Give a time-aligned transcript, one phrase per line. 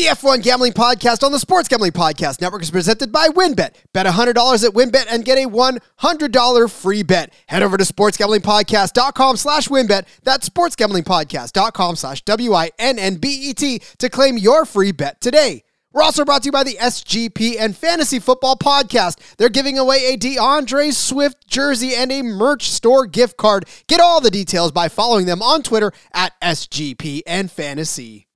[0.00, 3.74] The F1 Gambling Podcast on the Sports Gambling Podcast Network is presented by WynnBET.
[3.92, 4.28] Bet $100
[4.64, 7.34] at WynnBET and get a $100 free bet.
[7.48, 10.06] Head over to sportsgamblingpodcast.com slash WynnBET.
[10.22, 15.64] That's sportsgamblingpodcast.com slash W-I-N-N-B-E-T to claim your free bet today.
[15.92, 19.36] We're also brought to you by the SGP and Fantasy Football Podcast.
[19.36, 23.66] They're giving away a DeAndre Swift jersey and a merch store gift card.
[23.86, 28.29] Get all the details by following them on Twitter at SGP and Fantasy.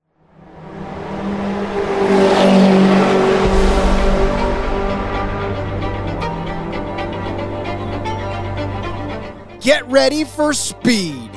[9.64, 11.31] Get ready for speed.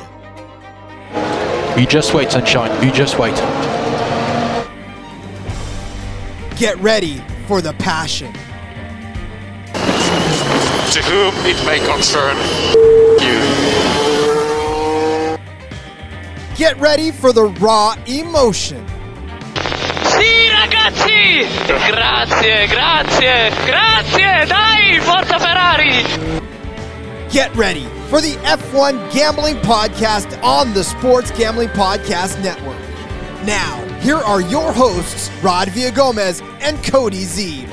[1.77, 2.84] You just wait, sunshine.
[2.84, 3.34] You just wait.
[6.58, 8.34] Get ready for the passion.
[9.71, 12.35] To whom it may concern
[13.23, 13.40] you.
[16.57, 18.85] Get ready for the raw emotion.
[20.04, 21.48] Sì, ragazzi!
[21.66, 24.46] Grazie, grazie, grazie!
[24.46, 26.57] Dai, forza Ferrari!
[27.31, 32.79] Get ready for the F1 Gambling Podcast on the Sports Gambling Podcast Network.
[33.45, 37.67] Now, here are your hosts, Rod Villagomez and Cody Zeeb.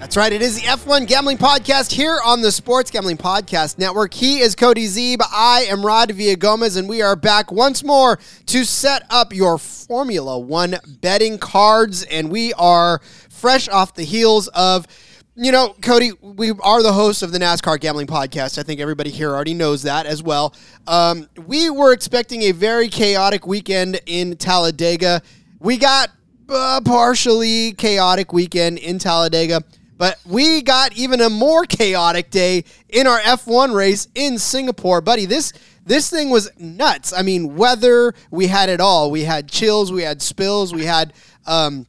[0.00, 4.12] That's right, it is the F1 Gambling Podcast here on the Sports Gambling Podcast Network.
[4.12, 8.64] He is Cody Zeeb, I am Rod Villagomez, and we are back once more to
[8.64, 12.02] set up your Formula One betting cards.
[12.02, 14.88] And we are fresh off the heels of
[15.34, 18.58] you know, Cody, we are the hosts of the NASCAR Gambling Podcast.
[18.58, 20.54] I think everybody here already knows that as well.
[20.86, 25.22] Um, we were expecting a very chaotic weekend in Talladega.
[25.58, 26.10] We got
[26.50, 29.62] a partially chaotic weekend in Talladega,
[29.96, 35.24] but we got even a more chaotic day in our F1 race in Singapore, buddy.
[35.24, 35.52] This
[35.84, 37.12] this thing was nuts.
[37.12, 39.10] I mean, weather, we had it all.
[39.10, 41.12] We had chills, we had spills, we had
[41.46, 41.86] um,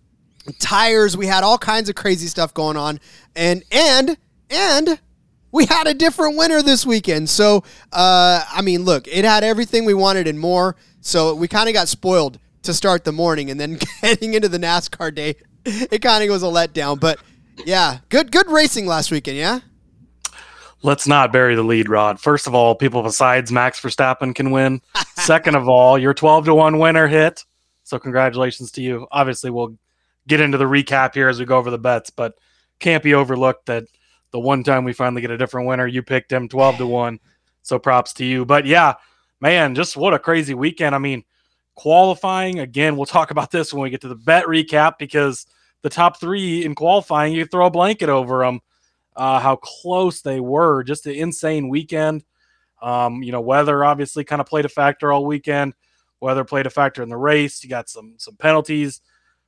[0.59, 2.99] tires, we had all kinds of crazy stuff going on
[3.35, 4.17] and and
[4.49, 4.99] and
[5.53, 7.29] we had a different winner this weekend.
[7.29, 10.75] So, uh, I mean, look, it had everything we wanted and more.
[10.99, 14.57] So we kind of got spoiled to start the morning, and then getting into the
[14.57, 16.99] NASCAR day, it kind of was a letdown.
[16.99, 17.19] But
[17.65, 19.37] yeah, good good racing last weekend.
[19.37, 19.59] Yeah.
[20.85, 22.19] Let's not bury the lead, Rod.
[22.19, 24.81] First of all, people besides Max Verstappen can win.
[25.15, 27.45] Second of all, your 12 to 1 winner hit.
[27.83, 29.07] So, congratulations to you.
[29.09, 29.77] Obviously, we'll
[30.27, 32.35] get into the recap here as we go over the bets, but
[32.79, 33.85] can't be overlooked that
[34.31, 37.19] the one time we finally get a different winner, you picked him 12 to 1.
[37.61, 38.45] So props to you.
[38.45, 38.95] But yeah,
[39.39, 40.93] man, just what a crazy weekend.
[40.93, 41.23] I mean,
[41.75, 45.45] qualifying, again, we'll talk about this when we get to the bet recap because
[45.81, 48.59] the top three in qualifying, you throw a blanket over them,
[49.15, 50.83] uh, how close they were.
[50.83, 52.23] Just an insane weekend.
[52.81, 55.73] Um, you know, weather obviously kind of played a factor all weekend.
[56.19, 57.63] Weather played a factor in the race.
[57.63, 59.01] You got some some penalties.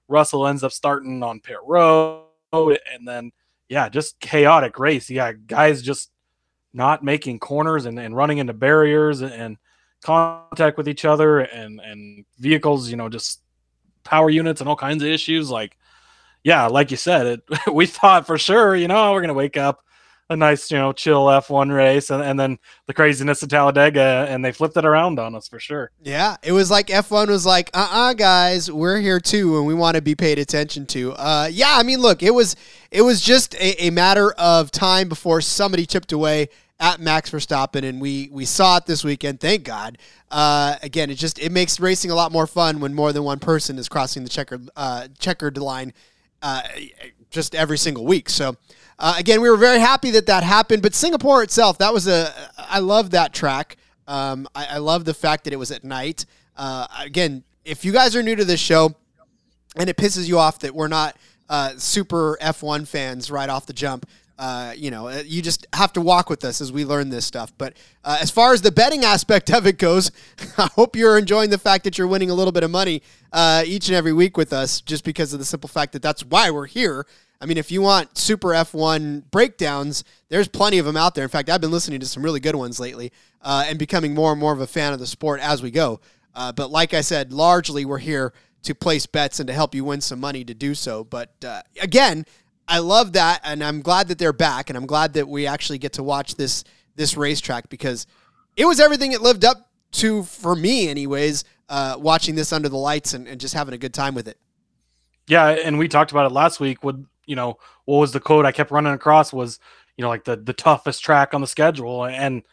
[0.08, 3.32] Russell ends up starting on pit road and then
[3.68, 5.10] yeah, just chaotic race.
[5.10, 6.12] Yeah, guys just
[6.74, 9.58] not making corners and, and running into barriers and, and
[10.04, 13.42] contact with each other and and vehicles, you know, just
[14.04, 15.50] power units and all kinds of issues.
[15.50, 15.78] Like,
[16.44, 19.85] yeah, like you said, it we thought for sure, you know, we're gonna wake up
[20.30, 24.44] a nice, you know, chill F1 race and, and then the craziness of Talladega and
[24.44, 25.92] they flipped it around on us for sure.
[26.02, 29.96] Yeah, it was like F1 was like, "Uh-uh guys, we're here too and we want
[29.96, 32.56] to be paid attention to." Uh yeah, I mean, look, it was
[32.92, 36.50] it was just a, a matter of time before somebody chipped away
[36.80, 39.40] at Max Verstappen, and we we saw it this weekend.
[39.40, 39.98] Thank God.
[40.30, 43.40] Uh, again, it just it makes racing a lot more fun when more than one
[43.40, 45.94] person is crossing the checkered uh, checkered line
[46.42, 46.62] uh,
[47.30, 48.30] just every single week.
[48.30, 48.56] So
[48.98, 50.82] uh, again, we were very happy that that happened.
[50.82, 53.78] But Singapore itself, that was a I love that track.
[54.08, 56.26] Um, I, I love the fact that it was at night.
[56.56, 58.96] Uh, again, if you guys are new to this show,
[59.76, 61.18] and it pisses you off that we're not
[61.50, 64.08] uh, super F1 fans right off the jump.
[64.38, 67.26] Uh, you know, uh, you just have to walk with us as we learn this
[67.26, 67.54] stuff.
[67.58, 67.74] But
[68.04, 70.12] uh, as far as the betting aspect of it goes,
[70.58, 73.02] I hope you're enjoying the fact that you're winning a little bit of money
[73.32, 76.24] uh, each and every week with us, just because of the simple fact that that's
[76.26, 77.06] why we're here.
[77.40, 81.24] I mean, if you want super F1 breakdowns, there's plenty of them out there.
[81.24, 83.12] In fact, I've been listening to some really good ones lately
[83.42, 86.00] uh, and becoming more and more of a fan of the sport as we go.
[86.34, 88.34] But like I said, largely we're here
[88.64, 91.04] to place bets and to help you win some money to do so.
[91.04, 91.32] But
[91.82, 92.26] again,
[92.68, 95.78] I love that, and I'm glad that they're back, and I'm glad that we actually
[95.78, 96.64] get to watch this
[96.96, 98.08] this racetrack because
[98.56, 101.44] it was everything it lived up to for me, anyways.
[101.68, 104.38] Uh, watching this under the lights and, and just having a good time with it.
[105.28, 106.84] Yeah, and we talked about it last week.
[106.84, 109.60] With you know, what was the quote I kept running across was,
[109.98, 112.44] you know, like the the toughest track on the schedule, and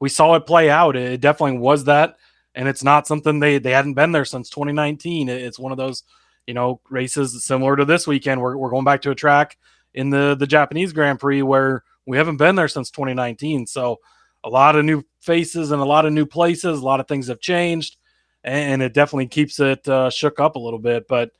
[0.00, 0.96] we saw it play out.
[0.96, 2.16] It definitely was that.
[2.54, 5.28] and it's not something they they hadn't been there since 2019.
[5.28, 6.02] It's one of those
[6.46, 8.40] you know races similar to this weekend.
[8.40, 9.58] We're we're going back to a track
[9.94, 13.66] in the the Japanese Grand Prix where we haven't been there since 2019.
[13.66, 14.00] So
[14.44, 16.80] a lot of new faces and a lot of new places.
[16.80, 17.96] A lot of things have changed,
[18.42, 21.06] and it definitely keeps it uh, shook up a little bit.
[21.08, 21.30] But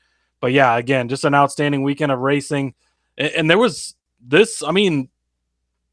[0.40, 2.74] but yeah, again, just an outstanding weekend of racing,
[3.18, 4.62] and, and there was this.
[4.62, 5.08] I mean,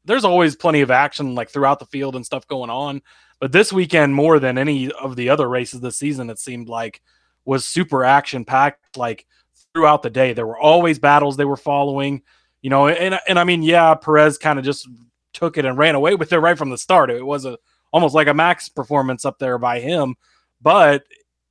[0.04, 3.02] there's always plenty of action like throughout the field and stuff going on.
[3.40, 7.00] But this weekend, more than any of the other races this season, it seemed like
[7.44, 8.96] was super action packed.
[8.96, 9.26] Like
[9.72, 12.22] throughout the day, there were always battles they were following.
[12.62, 14.88] You know, and and I mean, yeah, Perez kind of just
[15.32, 17.10] took it and ran away with it right from the start.
[17.10, 17.58] It was a
[17.92, 20.14] almost like a max performance up there by him,
[20.60, 21.04] but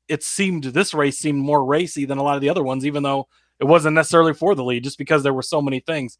[0.07, 3.03] it seemed this race seemed more racy than a lot of the other ones, even
[3.03, 3.27] though
[3.59, 6.18] it wasn't necessarily for the lead, just because there were so many things.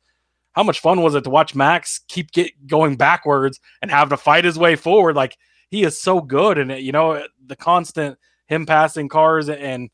[0.54, 4.18] How much fun was it to watch Max keep get going backwards and have to
[4.18, 5.16] fight his way forward?
[5.16, 5.38] Like
[5.70, 8.18] he is so good, and you know the constant
[8.50, 9.90] him passing cars and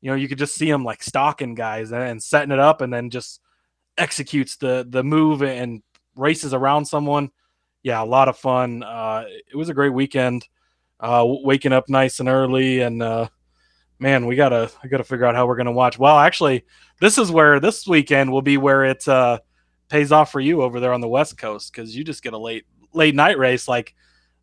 [0.00, 2.92] you know you could just see him like stalking guys and, setting it up, and
[2.92, 3.40] then just
[3.98, 5.82] executes the the move and
[6.14, 7.30] races around someone.
[7.82, 8.82] Yeah, a lot of fun.
[8.82, 10.48] Uh, it was a great weekend.
[10.98, 13.28] Uh, waking up nice and early, and uh,
[13.98, 15.98] man, we gotta I gotta figure out how we're gonna watch.
[15.98, 16.64] Well, actually,
[17.00, 19.40] this is where this weekend will be where it uh,
[19.88, 22.38] pays off for you over there on the West Coast because you just get a
[22.38, 23.94] late late night race like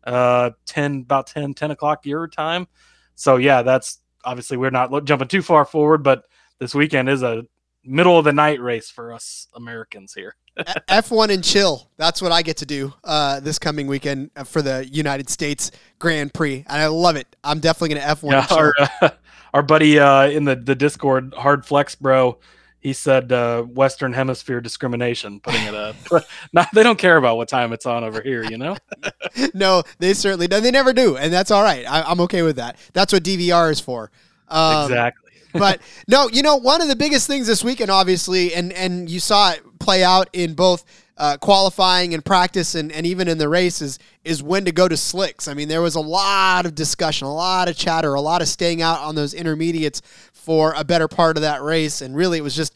[0.04, 2.68] uh 10 about 10 10 o'clock your time
[3.14, 6.24] so yeah that's obviously we're not jumping too far forward but
[6.58, 7.44] this weekend is a
[7.84, 10.34] middle of the night race for us americans here
[10.88, 11.90] F1 and chill.
[11.96, 16.32] That's what I get to do uh, this coming weekend for the United States Grand
[16.32, 17.34] Prix, and I love it.
[17.42, 18.58] I'm definitely going to F1 yeah, and chill.
[18.58, 19.08] our, uh,
[19.54, 22.38] our buddy uh, in the, the discord hard flex bro
[22.84, 25.96] he said uh, western hemisphere discrimination putting it up
[26.52, 28.76] not, they don't care about what time it's on over here you know
[29.54, 30.60] no, they certainly do.
[30.60, 31.84] They never do, and that's all right.
[31.88, 32.76] I, I'm okay with that.
[32.92, 34.10] That's what DVR is for.
[34.48, 38.72] Um, exactly but no, you know, one of the biggest things this weekend, obviously, and
[38.72, 40.84] and you saw it play out in both
[41.16, 44.96] uh, qualifying and practice, and, and even in the races, is when to go to
[44.96, 45.46] slicks.
[45.46, 48.48] I mean, there was a lot of discussion, a lot of chatter, a lot of
[48.48, 50.02] staying out on those intermediates
[50.32, 52.74] for a better part of that race, and really, it was just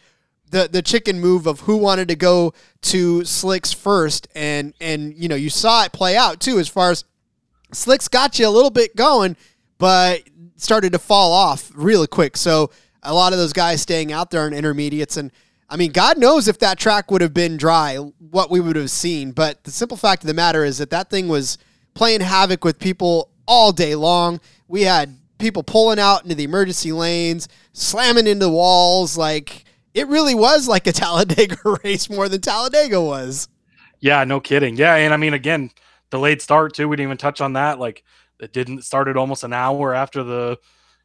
[0.50, 5.28] the the chicken move of who wanted to go to slicks first, and and you
[5.28, 7.04] know, you saw it play out too, as far as
[7.72, 9.36] slicks got you a little bit going,
[9.78, 10.22] but
[10.56, 12.36] started to fall off really quick.
[12.36, 12.70] So
[13.02, 15.30] a lot of those guys staying out there on intermediates and
[15.68, 18.90] I mean, God knows if that track would have been dry, what we would have
[18.90, 19.32] seen.
[19.32, 21.58] But the simple fact of the matter is that that thing was
[21.94, 24.40] playing havoc with people all day long.
[24.66, 29.18] We had people pulling out into the emergency lanes, slamming into walls.
[29.18, 33.48] Like it really was like a Talladega race more than Talladega was.
[34.00, 34.76] Yeah, no kidding.
[34.76, 35.70] Yeah, and I mean, again,
[36.10, 36.88] delayed start too.
[36.88, 37.78] We didn't even touch on that.
[37.78, 38.04] Like
[38.40, 40.58] it didn't started almost an hour after the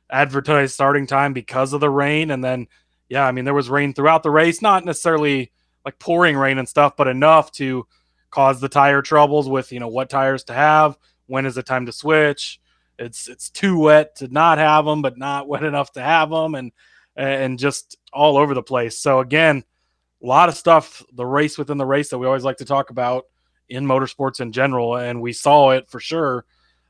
[0.10, 2.68] advertised starting time because of the rain, and then
[3.14, 5.52] yeah, I mean there was rain throughout the race, not necessarily
[5.86, 7.86] like pouring rain and stuff, but enough to
[8.32, 11.86] cause the tire troubles with you know what tires to have, when is the time
[11.86, 12.60] to switch.
[12.98, 16.56] It's it's too wet to not have them, but not wet enough to have them,
[16.56, 16.72] and
[17.16, 18.98] and just all over the place.
[18.98, 19.64] So again,
[20.24, 22.90] a lot of stuff, the race within the race that we always like to talk
[22.90, 23.26] about
[23.70, 26.46] in motorsports in general, and we saw it for sure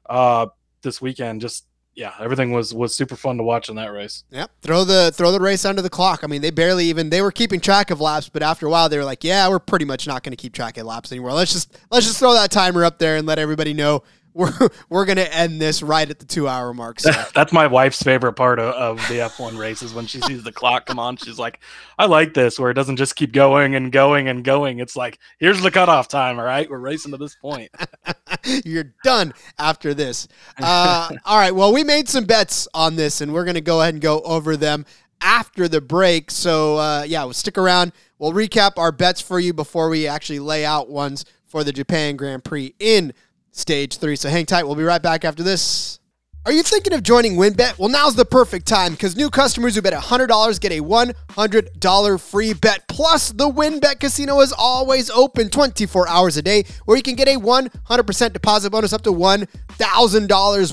[0.10, 0.46] uh,
[0.84, 1.42] this weekend.
[1.42, 4.24] Just yeah, everything was was super fun to watch in that race.
[4.32, 4.52] Yep.
[4.62, 6.24] Throw the throw the race under the clock.
[6.24, 8.90] I mean, they barely even they were keeping track of laps, but after a while
[8.90, 11.34] they were like, "Yeah, we're pretty much not going to keep track of laps anymore.
[11.34, 14.52] Let's just let's just throw that timer up there and let everybody know we're
[14.90, 18.34] we're going to end this right at the 2-hour mark." So, That's my wife's favorite
[18.34, 21.18] part of, of the F1 races when she sees the clock come on.
[21.18, 21.60] She's like,
[21.98, 24.80] I like this where it doesn't just keep going and going and going.
[24.80, 26.40] It's like, here's the cutoff time.
[26.40, 27.72] All right, we're racing to this point.
[28.66, 30.28] you're done after this.
[30.62, 31.54] Uh, all right.
[31.54, 34.22] Well, we made some bets on this, and we're going to go ahead and go
[34.22, 34.86] over them
[35.22, 36.30] after the break.
[36.30, 37.94] So, uh, yeah, we'll stick around.
[38.20, 42.16] We'll recap our bets for you before we actually lay out ones for the Japan
[42.16, 43.14] Grand Prix in
[43.54, 44.18] stage three.
[44.18, 44.64] So, hang tight.
[44.64, 46.00] We'll be right back after this.
[46.46, 47.80] Are you thinking of joining WynnBET?
[47.80, 52.52] Well, now's the perfect time because new customers who bet $100 get a $100 free
[52.52, 52.86] bet.
[52.90, 57.30] Plus, the WynnBET casino is always open 24 hours a day where you can get
[57.30, 59.48] a 100% deposit bonus up to $1,000.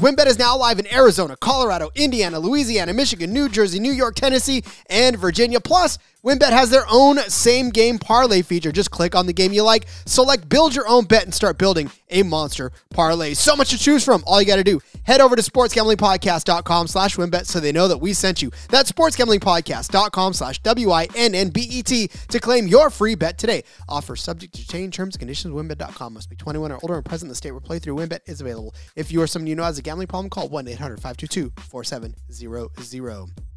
[0.01, 4.65] WynnBET is now live in Arizona, Colorado, Indiana, Louisiana, Michigan, New Jersey, New York, Tennessee,
[4.89, 5.61] and Virginia.
[5.61, 8.73] Plus, WynnBET has their own same game parlay feature.
[8.73, 11.91] Just click on the game you like, select build your own bet, and start building
[12.11, 13.33] a monster parlay.
[13.33, 14.23] So much to choose from.
[14.27, 17.99] All you got to do, head over to sportsgamblingpodcast.com slash wynnbet so they know that
[17.99, 18.50] we sent you.
[18.69, 23.65] That's sportsgamblingpodcast.com slash W-I-N-N-B-E-T to claim your free bet today.
[23.89, 25.55] Offer subject to change terms and conditions.
[25.55, 28.43] WynnBET.com must be 21 or older and present in the state where playthrough WynnBET is
[28.43, 28.75] available.
[28.95, 33.50] If you or someone you know has a gambling problem, call 1-800-522-4700.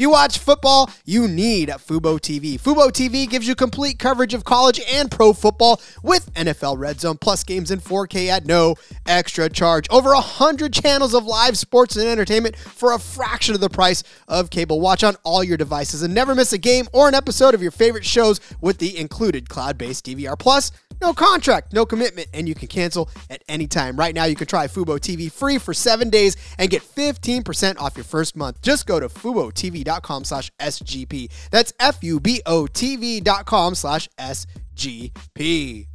[0.00, 2.58] If you watch football, you need Fubo TV.
[2.58, 7.18] Fubo TV gives you complete coverage of college and pro football with NFL Red Zone
[7.18, 9.86] plus games in 4K at no extra charge.
[9.90, 14.48] Over 100 channels of live sports and entertainment for a fraction of the price of
[14.48, 14.80] cable.
[14.80, 17.70] Watch on all your devices and never miss a game or an episode of your
[17.70, 20.38] favorite shows with the included cloud-based DVR.
[20.38, 23.96] Plus, no contract, no commitment, and you can cancel at any time.
[23.96, 27.96] Right now, you can try Fubo TV free for seven days and get 15% off
[27.96, 28.60] your first month.
[28.62, 31.30] Just go to FuboTV.com slash SGP.
[31.50, 35.86] That's F-U-B-O-T-V dot com slash SGP.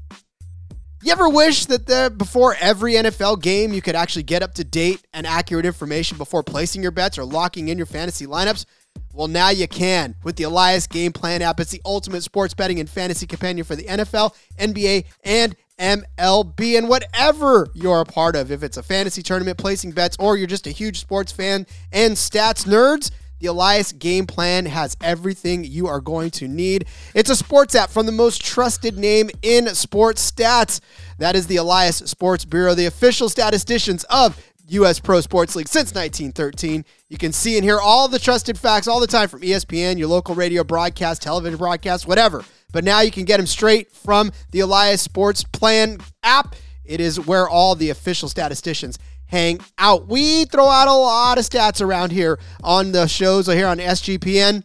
[1.03, 4.63] You ever wish that the, before every NFL game you could actually get up to
[4.63, 8.65] date and accurate information before placing your bets or locking in your fantasy lineups?
[9.15, 11.61] Well, now you can with the Elias Game Plan app.
[11.61, 16.89] It's the ultimate sports betting and fantasy companion for the NFL, NBA, and MLB, and
[16.89, 18.51] whatever you're a part of.
[18.51, 22.13] If it's a fantasy tournament, placing bets, or you're just a huge sports fan and
[22.15, 26.85] stats nerds, the Elias Game Plan has everything you are going to need.
[27.13, 30.81] It's a sports app from the most trusted name in sports stats.
[31.19, 34.99] That is the Elias Sports Bureau, the official statisticians of U.S.
[34.99, 36.85] Pro Sports League since 1913.
[37.09, 40.07] You can see and hear all the trusted facts all the time from ESPN, your
[40.07, 42.43] local radio broadcast, television broadcast, whatever.
[42.71, 46.55] But now you can get them straight from the Elias Sports Plan app.
[46.83, 50.07] It is where all the official statisticians hang out.
[50.07, 54.63] We throw out a lot of stats around here on the shows here on SGPN.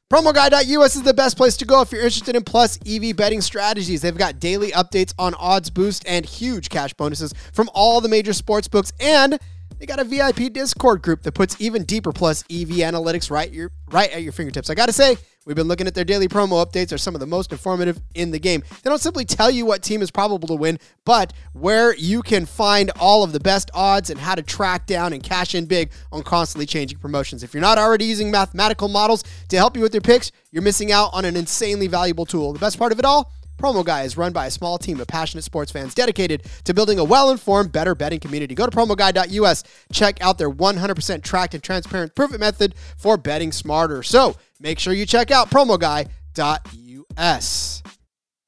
[0.09, 4.03] PromoGuy.us is the best place to go if you're interested in plus EV betting strategies.
[4.03, 8.33] They've got daily updates on odds boost and huge cash bonuses from all the major
[8.33, 9.37] sports books and
[9.79, 13.71] they got a VIP Discord group that puts even deeper plus EV analytics right your
[13.91, 14.71] right at your fingertips.
[14.71, 17.21] I got to say, we've been looking at their daily promo updates are some of
[17.21, 18.65] the most informative in the game.
[18.83, 22.47] They don't simply tell you what team is probable to win, but where you can
[22.47, 25.93] find all of the best odds and how to track down and cash in big
[26.11, 27.43] on constantly changing promotions.
[27.43, 30.91] If you're not already using mathematical models to help you with your picks, you're missing
[30.91, 32.53] out on an insanely valuable tool.
[32.53, 35.07] The best part of it all, Promo Guy is run by a small team of
[35.07, 38.55] passionate sports fans dedicated to building a well informed, better betting community.
[38.55, 44.03] Go to promoguy.us, check out their 100% tracked and transparent proven method for betting smarter.
[44.03, 46.13] So make sure you check out promoguy.us.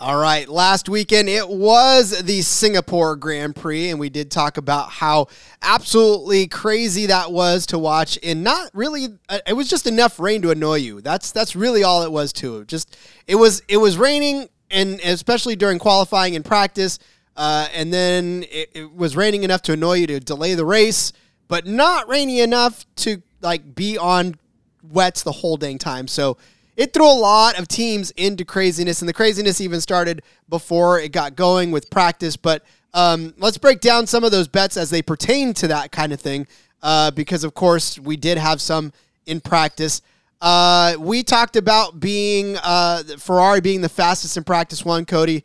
[0.00, 4.90] All right, last weekend it was the Singapore Grand Prix, and we did talk about
[4.90, 5.26] how
[5.60, 9.08] absolutely crazy that was to watch, and not really.
[9.44, 11.00] It was just enough rain to annoy you.
[11.00, 12.64] That's that's really all it was to.
[12.66, 12.96] Just
[13.26, 16.98] it was it was raining, and especially during qualifying and practice,
[17.36, 21.12] uh, and then it, it was raining enough to annoy you to delay the race,
[21.46, 24.34] but not rainy enough to like be on
[24.82, 26.08] wets the whole dang time.
[26.08, 26.36] So
[26.76, 31.10] it threw a lot of teams into craziness, and the craziness even started before it
[31.10, 32.36] got going with practice.
[32.36, 36.12] But um, let's break down some of those bets as they pertain to that kind
[36.12, 36.46] of thing,
[36.82, 38.92] uh, because of course we did have some
[39.26, 40.02] in practice.
[40.40, 45.04] Uh, we talked about being uh, Ferrari being the fastest in practice one.
[45.04, 45.42] Cody,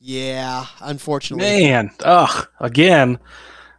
[0.00, 3.18] yeah, unfortunately, Man, ugh, again,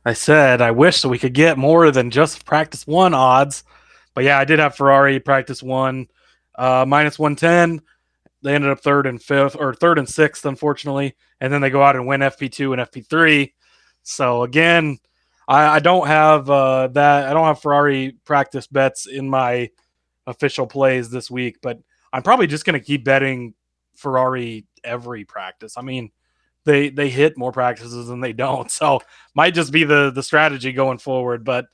[0.05, 3.63] I said I wish that we could get more than just practice one odds.
[4.13, 6.07] But yeah, I did have Ferrari practice one,
[6.55, 7.81] uh, minus 110.
[8.43, 11.15] They ended up third and fifth, or third and sixth, unfortunately.
[11.39, 13.53] And then they go out and win FP2 and FP3.
[14.03, 14.97] So again,
[15.47, 17.27] I, I don't have uh, that.
[17.27, 19.69] I don't have Ferrari practice bets in my
[20.27, 21.79] official plays this week, but
[22.13, 23.53] I'm probably just going to keep betting
[23.95, 25.77] Ferrari every practice.
[25.77, 26.11] I mean,
[26.65, 29.01] they they hit more practices than they don't, so
[29.33, 31.43] might just be the the strategy going forward.
[31.43, 31.65] But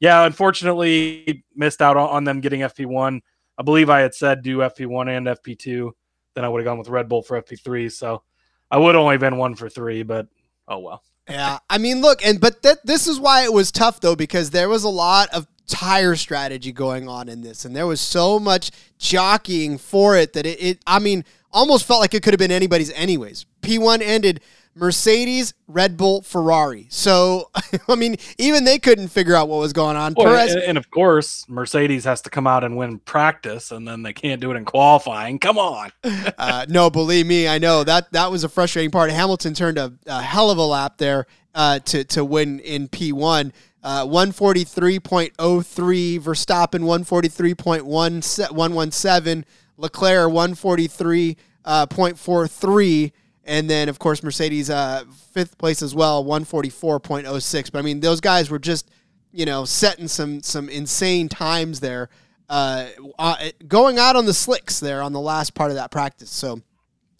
[0.00, 3.20] yeah, unfortunately, missed out on, them getting FP1.
[3.58, 5.90] I believe I had said do FP1 and FP2.
[6.34, 7.90] Then I would have gone with Red Bull for FP3.
[7.90, 8.22] So
[8.70, 10.28] I would only been one for three, but
[10.68, 11.02] Oh well.
[11.28, 14.68] Yeah, I mean, look, and but this is why it was tough though because there
[14.68, 18.70] was a lot of tire strategy going on in this, and there was so much
[18.98, 22.52] jockeying for it that it, it I mean, almost felt like it could have been
[22.52, 23.46] anybody's anyways.
[23.62, 24.40] P1 ended
[24.76, 26.86] Mercedes, Red Bull, Ferrari.
[26.90, 27.50] So,
[27.88, 30.12] I mean, even they couldn't figure out what was going on.
[30.14, 33.88] Well, Perez, and, and of course, Mercedes has to come out and win practice, and
[33.88, 35.38] then they can't do it in qualifying.
[35.38, 35.90] Come on.
[36.04, 39.10] uh, no, believe me, I know that that was a frustrating part.
[39.10, 43.52] Hamilton turned a, a hell of a lap there uh, to to win in P1.
[43.82, 49.44] Uh, 143.03, Verstappen 143.117,
[49.76, 53.12] Leclerc 143.43,
[53.46, 57.72] and then of course Mercedes uh, fifth place as well, 144.06.
[57.72, 58.90] But I mean, those guys were just
[59.32, 62.10] you know setting some some insane times there,
[62.50, 62.86] uh,
[63.18, 63.36] uh,
[63.66, 66.30] going out on the slicks there on the last part of that practice.
[66.30, 66.60] So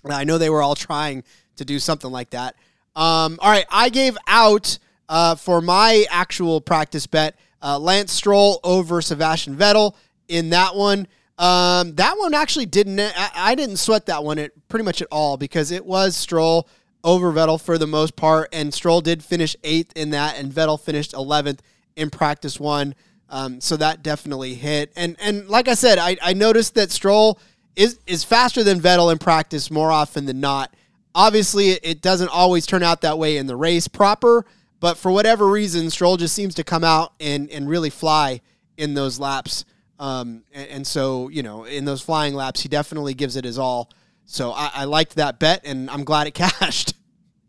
[0.05, 1.25] I know they were all trying
[1.57, 2.57] to do something like that.
[2.95, 4.79] Um, all right, I gave out
[5.09, 9.95] uh, for my actual practice bet uh, Lance Stroll over Sebastian Vettel
[10.29, 11.07] in that one.
[11.39, 12.99] Um, that one actually didn't.
[12.99, 16.69] I, I didn't sweat that one at pretty much at all because it was Stroll
[17.05, 20.81] over Vettel for the most part, and Stroll did finish eighth in that, and Vettel
[20.81, 21.63] finished eleventh
[21.95, 22.95] in practice one.
[23.29, 24.93] Um, so that definitely hit.
[24.97, 27.39] And and like I said, I, I noticed that Stroll
[27.75, 30.75] is is faster than Vettel in practice more often than not.
[31.15, 34.47] Obviously, it doesn't always turn out that way in the race proper,
[34.81, 38.41] but for whatever reason, Stroll just seems to come out and and really fly
[38.77, 39.65] in those laps.
[39.99, 43.59] Um, and, and so you know, in those flying laps, he definitely gives it his
[43.59, 43.91] all.
[44.25, 46.95] So I, I liked that bet, and I'm glad it cashed.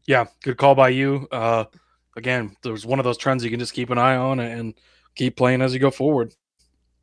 [0.07, 1.27] Yeah, good call by you.
[1.31, 1.65] Uh,
[2.15, 4.73] again, there's one of those trends you can just keep an eye on and
[5.15, 6.33] keep playing as you go forward.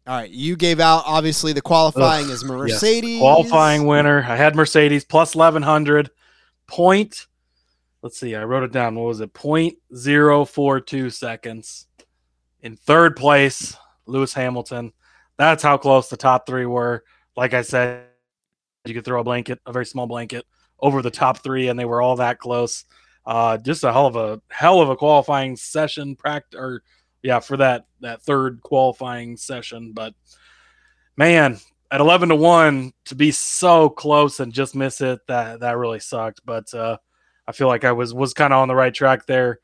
[0.06, 4.22] All right, you gave out obviously the qualifying Ugh, Yes, Mercedes qualifying winner.
[4.22, 6.10] I had Mercedes plus 1100
[6.66, 7.26] point.
[8.02, 8.96] Let's see, I wrote it down.
[8.96, 9.32] What was it?
[9.32, 11.86] Point zero four two seconds.
[12.60, 14.92] In third place, Lewis Hamilton.
[15.38, 17.04] That's how close the top three were.
[17.36, 18.04] Like I said,
[18.84, 20.44] you could throw a blanket, a very small blanket,
[20.78, 22.84] over the top three, and they were all that close.
[23.26, 26.82] Uh, just a hell of a hell of a qualifying session, practice or
[27.22, 29.92] yeah, for that that third qualifying session.
[29.94, 30.14] But
[31.16, 31.58] man,
[31.90, 36.00] at eleven to one to be so close and just miss it, that that really
[36.00, 36.42] sucked.
[36.44, 36.98] But uh,
[37.48, 39.60] I feel like I was was kind of on the right track there,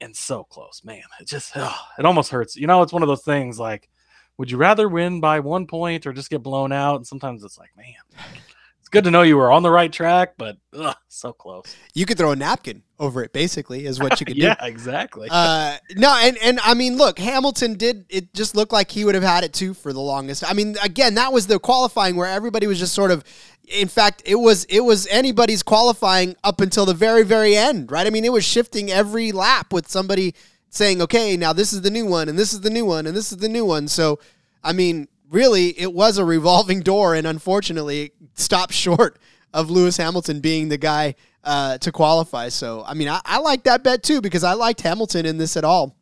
[0.00, 1.02] and so close, man.
[1.20, 2.56] It just ugh, it almost hurts.
[2.56, 3.88] You know, it's one of those things like,
[4.38, 6.96] would you rather win by one point or just get blown out?
[6.96, 7.94] And sometimes it's like, man,
[8.88, 11.76] it's good to know you were on the right track, but ugh, so close.
[11.92, 14.64] You could throw a napkin over it, basically, is what you could yeah, do.
[14.64, 15.28] Yeah, exactly.
[15.30, 18.06] Uh, no, and and I mean, look, Hamilton did.
[18.08, 20.48] It just looked like he would have had it too for the longest.
[20.48, 23.24] I mean, again, that was the qualifying where everybody was just sort of.
[23.66, 28.06] In fact, it was it was anybody's qualifying up until the very very end, right?
[28.06, 30.34] I mean, it was shifting every lap with somebody
[30.70, 33.16] saying, "Okay, now this is the new one, and this is the new one, and
[33.16, 34.18] this is the new one." So,
[34.62, 39.18] I mean, really, it was a revolving door, and unfortunately, it stopped short
[39.52, 42.48] of Lewis Hamilton being the guy uh, to qualify.
[42.48, 45.56] So, I mean, I, I like that bet too because I liked Hamilton in this
[45.56, 45.96] at all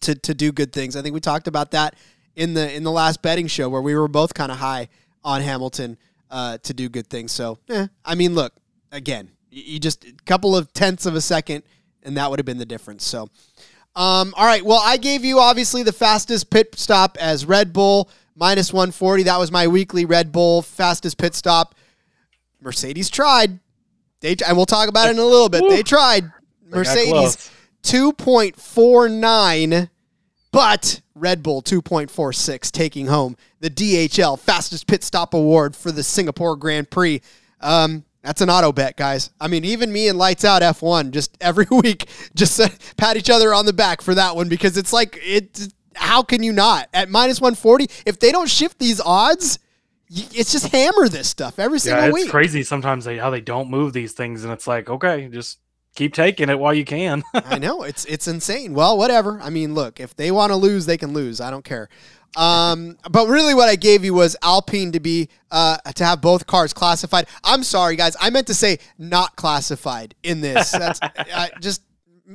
[0.00, 0.96] to to do good things.
[0.96, 1.94] I think we talked about that
[2.34, 4.88] in the in the last betting show where we were both kind of high
[5.24, 5.98] on Hamilton
[6.30, 7.32] uh, to do good things.
[7.32, 8.52] So, eh, I mean, look
[8.92, 11.64] again, you, you just a couple of tenths of a second,
[12.02, 13.04] and that would have been the difference.
[13.04, 13.28] So.
[13.96, 14.64] Um, all right.
[14.64, 19.24] Well, I gave you obviously the fastest pit stop as Red Bull minus 140.
[19.24, 21.74] That was my weekly Red Bull fastest pit stop.
[22.60, 23.58] Mercedes tried.
[24.20, 25.68] They and we'll talk about it in a little bit.
[25.68, 26.30] They tried.
[26.68, 27.50] Mercedes
[27.82, 29.88] 2.49,
[30.50, 36.56] but Red Bull 2.46 taking home the DHL fastest pit stop award for the Singapore
[36.56, 37.22] Grand Prix.
[37.60, 39.30] Um, that's an auto bet, guys.
[39.40, 42.60] I mean, even me and Lights Out F1 just every week just
[42.96, 45.72] pat each other on the back for that one because it's like it.
[45.94, 49.58] How can you not at minus 140 if they don't shift these odds?
[50.10, 52.30] It's just hammer this stuff every single yeah, it's week.
[52.30, 55.58] crazy sometimes they, how they don't move these things, and it's like, okay, just
[55.96, 57.24] keep taking it while you can.
[57.34, 58.74] I know it's it's insane.
[58.74, 59.40] Well, whatever.
[59.40, 61.40] I mean, look, if they want to lose, they can lose.
[61.40, 61.88] I don't care.
[62.36, 66.46] Um, but really, what I gave you was Alpine to be uh, to have both
[66.46, 67.26] cars classified.
[67.44, 68.16] I'm sorry, guys.
[68.20, 70.70] I meant to say not classified in this.
[70.70, 71.82] That's I just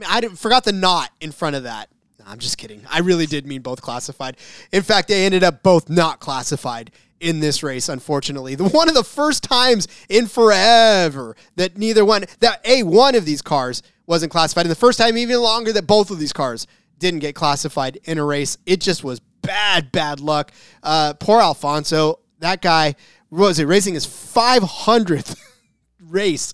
[0.08, 1.90] I forgot the not in front of that.
[2.20, 2.82] No, I'm just kidding.
[2.90, 4.38] I really did mean both classified.
[4.72, 8.56] In fact, they ended up both not classified in this race, unfortunately.
[8.56, 13.26] The one of the first times in forever that neither one that a one of
[13.26, 16.68] these cars wasn't classified, and the first time even longer that both of these cars
[16.98, 18.58] didn't get classified in a race.
[18.66, 20.52] It just was bad, bad luck.
[20.84, 22.20] Uh, poor Alfonso.
[22.40, 22.96] That guy
[23.30, 25.36] was it racing his 500th
[26.02, 26.54] race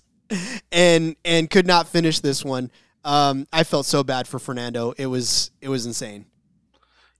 [0.70, 2.70] and and could not finish this one.
[3.04, 4.92] Um, I felt so bad for Fernando.
[4.98, 6.26] It was it was insane.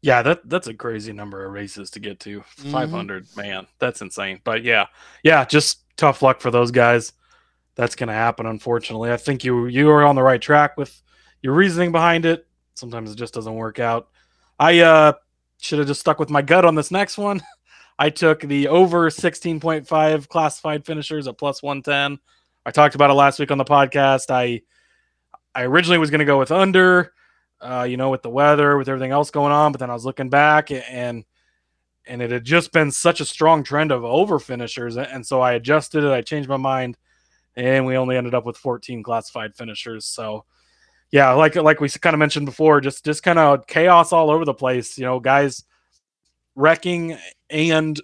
[0.00, 2.40] Yeah, that that's a crazy number of races to get to.
[2.40, 2.70] Mhm.
[2.72, 4.40] 500, man, that's insane.
[4.44, 4.86] But yeah,
[5.24, 7.12] yeah, just tough luck for those guys.
[7.74, 9.12] That's going to happen, unfortunately.
[9.12, 11.00] I think you you are on the right track with
[11.42, 12.46] your reasoning behind it.
[12.74, 14.08] Sometimes it just doesn't work out.
[14.58, 15.12] I uh,
[15.58, 17.42] should have just stuck with my gut on this next one.
[17.98, 22.18] I took the over 16.5 classified finishers at plus 110.
[22.64, 24.30] I talked about it last week on the podcast.
[24.30, 24.62] I
[25.54, 27.12] I originally was going to go with under
[27.60, 29.72] uh, you know, with the weather, with everything else going on.
[29.72, 31.24] But then I was looking back and
[32.06, 34.96] and it had just been such a strong trend of over finishers.
[34.96, 36.96] And so I adjusted it, I changed my mind,
[37.54, 40.06] and we only ended up with 14 classified finishers.
[40.06, 40.46] So
[41.10, 44.44] yeah, like like we kind of mentioned before, just just kind of chaos all over
[44.44, 44.98] the place.
[44.98, 45.64] You know, guys
[46.54, 47.16] wrecking
[47.48, 48.00] and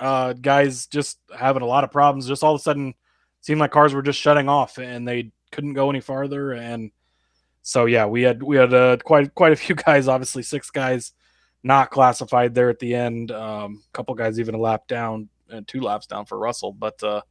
[0.00, 2.26] uh, guys just having a lot of problems.
[2.26, 2.94] Just all of a sudden,
[3.40, 6.52] seemed like cars were just shutting off and they couldn't go any farther.
[6.52, 6.90] And
[7.62, 11.12] so yeah, we had we had uh, quite quite a few guys, obviously six guys
[11.62, 13.30] not classified there at the end.
[13.30, 17.02] Um, a couple guys even a lap down and two laps down for Russell, but
[17.02, 17.22] uh,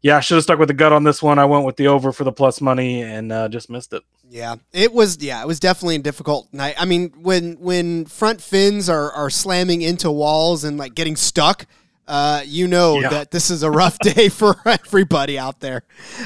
[0.00, 1.38] yeah, I should have stuck with the gut on this one.
[1.38, 4.02] I went with the over for the plus money and uh, just missed it.
[4.32, 5.22] Yeah, it was.
[5.22, 6.74] Yeah, it was definitely a difficult night.
[6.78, 11.66] I mean, when when front fins are are slamming into walls and like getting stuck,
[12.08, 13.10] uh, you know Yeah.
[13.10, 15.82] that this is a rough day for everybody out there.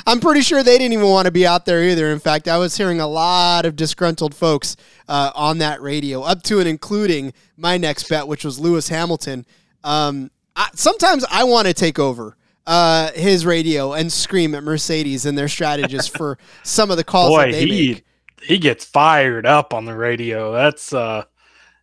[0.07, 2.13] I'm pretty sure they didn't even want to be out there either.
[2.13, 4.77] In fact, I was hearing a lot of disgruntled folks
[5.09, 9.45] uh, on that radio, up to and including my next bet, which was Lewis Hamilton.
[9.83, 12.37] Um, I, sometimes I want to take over.
[12.67, 17.31] Uh, his radio and scream at Mercedes and their strategists for some of the calls
[17.31, 18.05] Boy, that they he make.
[18.43, 20.53] he gets fired up on the radio.
[20.53, 21.25] That's uh,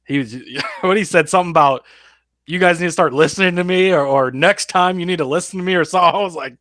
[0.05, 0.35] he was
[0.81, 1.85] when he said something about
[2.45, 5.25] you guys need to start listening to me, or, or next time you need to
[5.25, 5.99] listen to me, or so.
[5.99, 6.57] I was like,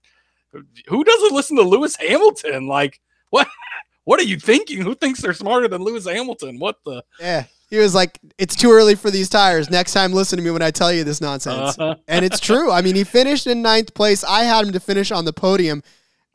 [0.87, 2.67] who doesn't listen to Lewis Hamilton?
[2.67, 3.49] Like, what?
[4.05, 4.81] What are you thinking?
[4.81, 6.59] Who thinks they're smarter than Lewis Hamilton?
[6.59, 7.05] What the?
[7.21, 7.45] Yeah.
[7.73, 9.71] He was like, it's too early for these tires.
[9.71, 11.79] Next time, listen to me when I tell you this nonsense.
[11.79, 12.71] Uh, and it's true.
[12.71, 14.23] I mean, he finished in ninth place.
[14.23, 15.83] I had him to finish on the podium.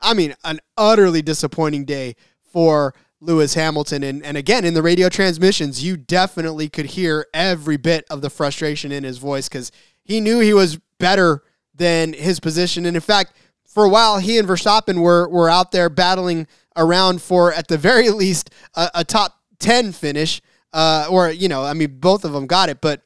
[0.00, 4.02] I mean, an utterly disappointing day for Lewis Hamilton.
[4.02, 8.30] And, and again, in the radio transmissions, you definitely could hear every bit of the
[8.30, 9.70] frustration in his voice because
[10.02, 12.84] he knew he was better than his position.
[12.84, 13.32] And in fact,
[13.64, 17.78] for a while, he and Verstappen were, were out there battling around for, at the
[17.78, 20.42] very least, a, a top 10 finish.
[20.72, 23.02] Uh, or, you know, I mean, both of them got it, but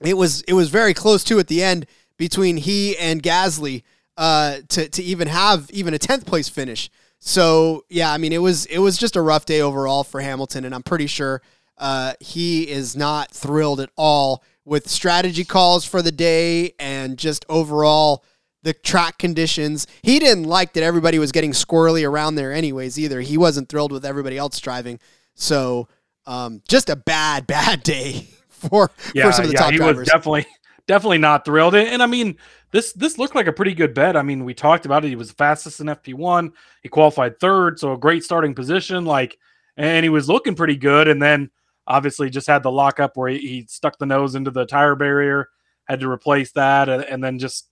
[0.00, 3.82] it was it was very close too at the end between he and Gasly
[4.16, 6.90] uh, to to even have even a tenth place finish.
[7.20, 10.64] So yeah, I mean it was it was just a rough day overall for Hamilton,
[10.64, 11.42] and I'm pretty sure
[11.78, 17.44] uh, he is not thrilled at all with strategy calls for the day and just
[17.48, 18.24] overall
[18.62, 19.86] the track conditions.
[20.02, 23.20] He didn't like that everybody was getting squirrely around there anyways either.
[23.20, 24.98] He wasn't thrilled with everybody else driving.
[25.34, 25.88] So
[26.26, 29.76] um, just a bad bad day for yeah, for some of the yeah, top he
[29.78, 29.98] drivers.
[29.98, 30.46] was definitely
[30.86, 31.74] definitely not thrilled.
[31.74, 32.36] And, and I mean,
[32.70, 34.16] this this looked like a pretty good bet.
[34.16, 35.08] I mean, we talked about it.
[35.08, 36.52] He was fastest in FP one.
[36.82, 39.04] He qualified third, so a great starting position.
[39.04, 39.38] Like,
[39.76, 41.08] and he was looking pretty good.
[41.08, 41.50] And then
[41.86, 45.48] obviously just had the lockup where he, he stuck the nose into the tire barrier,
[45.84, 47.68] had to replace that, and, and then just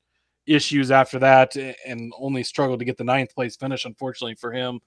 [0.47, 3.85] issues after that, and only struggled to get the ninth place finish.
[3.85, 4.81] Unfortunately for him,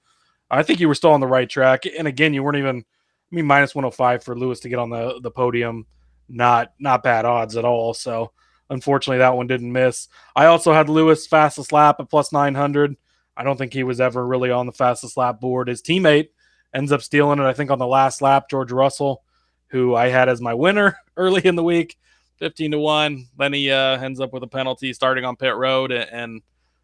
[0.50, 1.84] I think you were still on the right track.
[1.98, 2.84] And again, you weren't even.
[3.32, 5.86] I mean, minus 105 for Lewis to get on the the podium
[6.28, 7.94] not not bad odds at all.
[7.94, 8.32] So
[8.70, 10.08] unfortunately, that one didn't miss.
[10.34, 12.96] I also had Lewis fastest lap at plus 900.
[13.36, 15.68] I don't think he was ever really on the fastest lap board.
[15.68, 16.28] His teammate
[16.74, 17.44] ends up stealing it.
[17.44, 19.22] I think on the last lap, George Russell,
[19.68, 21.96] who I had as my winner early in the week,
[22.38, 23.26] 15 to one.
[23.38, 26.40] Then he uh, ends up with a penalty starting on pit road, and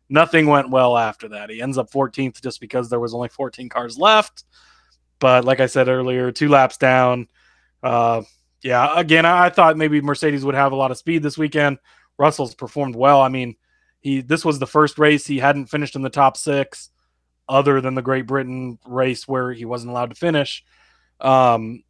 [0.08, 1.50] nothing went well after that.
[1.50, 4.44] He ends up 14th just because there was only 14 cars left.
[5.22, 7.28] But like I said earlier, two laps down.
[7.80, 8.22] Uh,
[8.60, 11.78] yeah, again, I thought maybe Mercedes would have a lot of speed this weekend.
[12.18, 13.20] Russell's performed well.
[13.20, 13.54] I mean,
[14.00, 16.90] he this was the first race he hadn't finished in the top six,
[17.48, 20.64] other than the Great Britain race where he wasn't allowed to finish.
[21.20, 21.84] Um,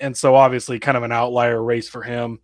[0.00, 2.40] and so obviously, kind of an outlier race for him.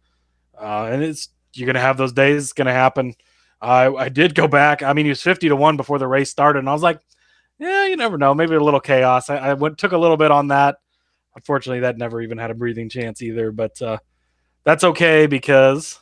[0.60, 2.44] Uh, and it's you're gonna have those days.
[2.44, 3.14] It's gonna happen.
[3.62, 4.82] I I did go back.
[4.82, 7.00] I mean, he was fifty to one before the race started, and I was like,
[7.58, 8.34] yeah, you never know.
[8.34, 9.30] Maybe a little chaos.
[9.30, 10.76] I, I went took a little bit on that.
[11.34, 13.52] Unfortunately, that never even had a breathing chance either.
[13.52, 13.98] But uh,
[14.64, 16.00] that's okay because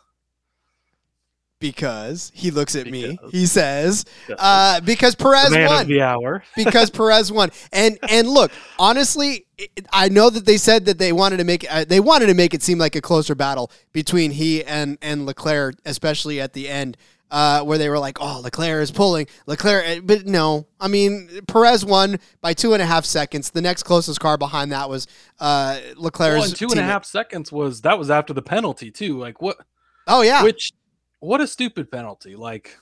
[1.60, 3.18] because he looks at me.
[3.30, 4.04] He says,
[4.38, 5.86] uh, "Because Perez the won.
[5.86, 6.44] the hour.
[6.56, 11.12] because Perez won." And and look, honestly, it- I know that they said that they
[11.12, 14.32] wanted to make uh, they wanted to make it seem like a closer battle between
[14.32, 16.96] he and and Leclerc, especially at the end.
[17.30, 21.40] Uh, where they were like, "Oh, Leclerc is pulling Leclerc," eh, but no, I mean
[21.46, 23.50] Perez won by two and a half seconds.
[23.50, 25.06] The next closest car behind that was
[25.40, 28.90] uh, Leclerc's Well, and two and a half seconds was that was after the penalty
[28.90, 29.18] too.
[29.18, 29.58] Like what?
[30.06, 30.42] Oh yeah.
[30.42, 30.72] Which
[31.20, 32.36] what a stupid penalty.
[32.36, 32.76] Like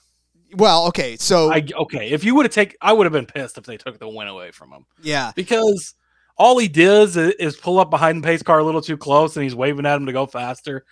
[0.54, 3.56] well, okay, so I okay, if you would have taken, I would have been pissed
[3.56, 5.94] if they took the win away from him yeah, because
[6.36, 9.36] all he does is, is pull up behind the pace car a little too close,
[9.36, 10.84] and he's waving at him to go faster.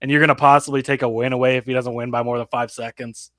[0.00, 2.46] And you're gonna possibly take a win away if he doesn't win by more than
[2.46, 3.30] five seconds.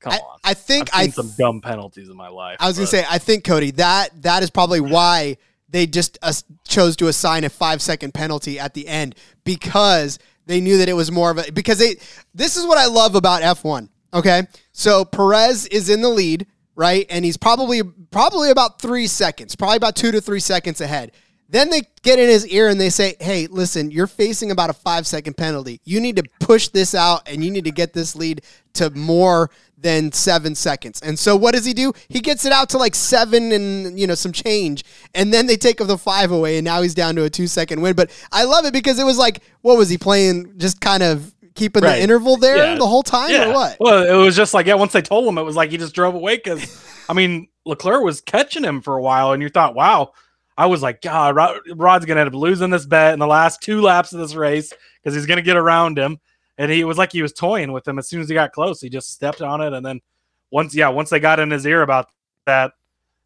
[0.00, 2.56] Come I, on, I think I've I seen some dumb penalties in my life.
[2.60, 5.36] I was gonna say, I think Cody, that that is probably why
[5.68, 6.32] they just uh,
[6.66, 10.94] chose to assign a five second penalty at the end because they knew that it
[10.94, 11.96] was more of a because they.
[12.34, 13.88] This is what I love about F one.
[14.12, 19.54] Okay, so Perez is in the lead, right, and he's probably probably about three seconds,
[19.54, 21.12] probably about two to three seconds ahead.
[21.50, 24.72] Then they get in his ear and they say, "Hey, listen, you're facing about a
[24.72, 25.80] five second penalty.
[25.84, 28.42] You need to push this out, and you need to get this lead
[28.74, 31.92] to more than seven seconds." And so, what does he do?
[32.08, 34.84] He gets it out to like seven and you know some change,
[35.14, 37.48] and then they take of the five away, and now he's down to a two
[37.48, 37.96] second win.
[37.96, 40.54] But I love it because it was like, what was he playing?
[40.56, 41.96] Just kind of keeping Right.
[41.96, 42.74] the interval there Yeah.
[42.76, 43.76] the whole time, or what?
[43.80, 44.74] Well, it was just like yeah.
[44.74, 48.04] Once they told him, it was like he just drove away because I mean Leclerc
[48.04, 50.12] was catching him for a while, and you thought, wow.
[50.60, 53.62] I was like, God, Rod, Rod's gonna end up losing this bet in the last
[53.62, 56.20] two laps of this race because he's gonna get around him,
[56.58, 57.98] and he was like he was toying with him.
[57.98, 60.02] As soon as he got close, he just stepped on it, and then
[60.50, 62.08] once, yeah, once they got in his ear about
[62.44, 62.72] that,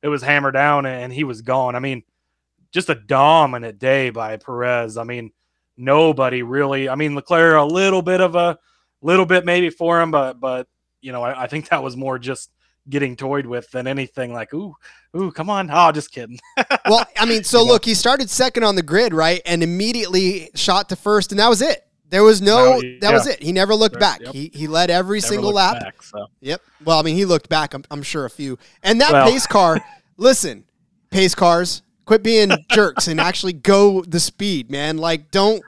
[0.00, 1.74] it was hammered down, and he was gone.
[1.74, 2.04] I mean,
[2.70, 4.96] just a dominant day by Perez.
[4.96, 5.32] I mean,
[5.76, 6.88] nobody really.
[6.88, 8.56] I mean, Leclerc a little bit of a
[9.02, 10.68] little bit maybe for him, but but
[11.00, 12.52] you know, I, I think that was more just
[12.88, 14.74] getting toyed with than anything like, ooh,
[15.16, 15.70] ooh, come on.
[15.72, 16.38] Oh, just kidding.
[16.86, 20.50] well, I mean, so You look, he started second on the grid, right, and immediately
[20.54, 21.86] shot to first, and that was it.
[22.10, 23.42] There was no, No, that was it.
[23.42, 24.20] He never looked Right, back.
[24.20, 24.34] yep.
[24.34, 25.80] He he led every Never single lap.
[25.80, 26.26] back, so.
[26.40, 26.60] Yep.
[26.84, 27.74] Well, I mean, he looked back.
[27.74, 28.58] I'm, I'm sure a few.
[28.82, 29.80] And that Well- pace car,
[30.16, 30.64] listen,
[31.10, 34.98] pace cars, quit being jerks and actually go the speed, man.
[34.98, 35.62] Like, don't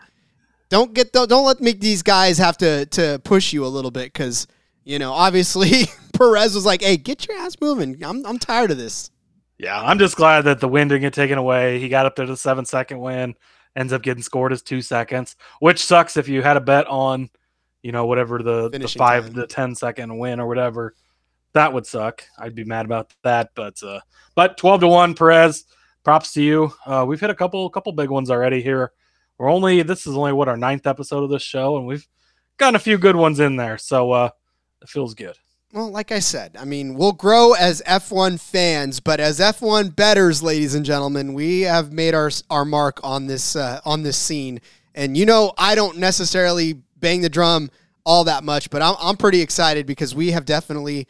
[0.68, 3.90] don't get the, don't let make these guys have to to push you a little
[3.90, 4.46] bit because
[4.86, 8.02] you know obviously Perez was like, hey, get your ass moving.
[8.02, 9.10] I'm I'm tired of this.
[9.58, 11.78] Yeah, I'm just glad that the win didn't get taken away.
[11.78, 13.34] He got up there to the seven second win,
[13.74, 17.30] ends up getting scored as two seconds, which sucks if you had a bet on,
[17.82, 19.32] you know, whatever the, the five, time.
[19.34, 20.94] the ten second win or whatever.
[21.52, 22.22] That would suck.
[22.38, 23.50] I'd be mad about that.
[23.54, 24.00] But uh
[24.34, 25.64] but 12 to 1, Perez,
[26.04, 26.72] props to you.
[26.84, 28.92] Uh we've hit a couple couple big ones already here.
[29.38, 32.06] We're only this is only what our ninth episode of this show, and we've
[32.58, 33.78] gotten a few good ones in there.
[33.78, 34.30] So uh
[34.82, 35.36] it feels good.
[35.72, 40.42] Well, like I said, I mean, we'll grow as F1 fans, but as F1 betters,
[40.42, 44.60] ladies and gentlemen, we have made our our mark on this uh, on this scene.
[44.94, 47.70] And you know, I don't necessarily bang the drum
[48.04, 51.08] all that much, but I'm I'm pretty excited because we have definitely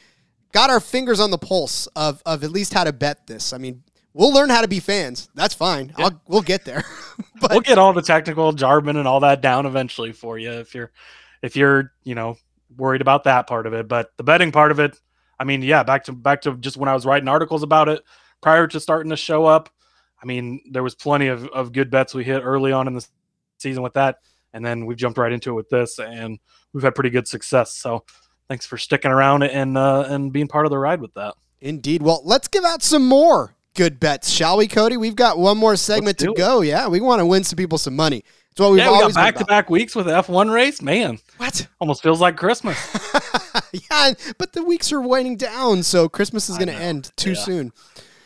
[0.52, 3.52] got our fingers on the pulse of of at least how to bet this.
[3.52, 5.28] I mean, we'll learn how to be fans.
[5.34, 5.92] That's fine.
[5.96, 6.82] I'll, we'll get there.
[7.40, 10.74] but we'll get all the technical jargon and all that down eventually for you if
[10.74, 10.90] you're
[11.42, 12.36] if you're you know
[12.76, 14.98] worried about that part of it but the betting part of it
[15.38, 18.02] i mean yeah back to back to just when i was writing articles about it
[18.40, 19.70] prior to starting to show up
[20.22, 23.06] i mean there was plenty of, of good bets we hit early on in the
[23.58, 24.18] season with that
[24.52, 26.38] and then we've jumped right into it with this and
[26.72, 28.04] we've had pretty good success so
[28.48, 32.02] thanks for sticking around and uh and being part of the ride with that Indeed.
[32.02, 34.96] Well, let's give out some more good bets, shall we, Cody?
[34.96, 36.36] We've got one more segment to it.
[36.36, 36.60] go.
[36.60, 38.22] Yeah, we want to win some people some money.
[38.50, 40.50] It's what we've yeah we got always been back to back weeks with the f1
[40.50, 41.66] race man What?
[41.80, 42.76] almost feels like christmas
[43.90, 47.36] yeah, but the weeks are winding down, so Christmas is going to end too Yeah.
[47.36, 47.72] soon.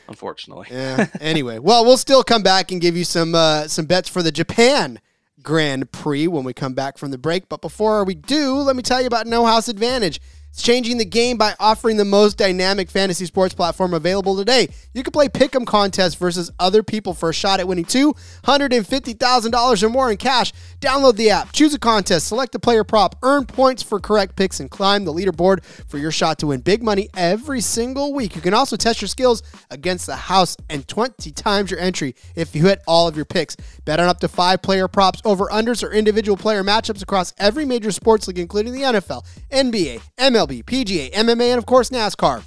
[0.09, 1.07] unfortunately Yeah.
[1.21, 4.33] anyway, well, we'll still come back and give you some uh, some bets for the
[4.33, 5.01] Japan
[5.43, 7.49] Grand Prix when we come back from the break.
[7.49, 10.21] But before we do, let me tell you about No House Advantage.
[10.51, 14.69] It's changing the game by offering the most dynamic fantasy sports platform available today.
[14.93, 18.73] You can play pick'em contests versus other people for a shot at winning two hundred
[18.73, 20.53] and fifty thousand dollars or more in cash.
[20.81, 24.59] Download the app, choose a contest, select a player prop, earn points for correct picks,
[24.59, 28.35] and climb the leaderboard for your shot to win big money every single week.
[28.35, 32.57] You can also test your skills against the house and 20 times your entry if
[32.57, 33.57] you hit all of your picks.
[33.85, 37.65] Bet on up to five player props, over unders, or individual player matchups across every
[37.65, 40.01] major sports league, including the NFL, NBA,
[40.41, 42.43] MLB, PGA, MMA, and of course NASCAR.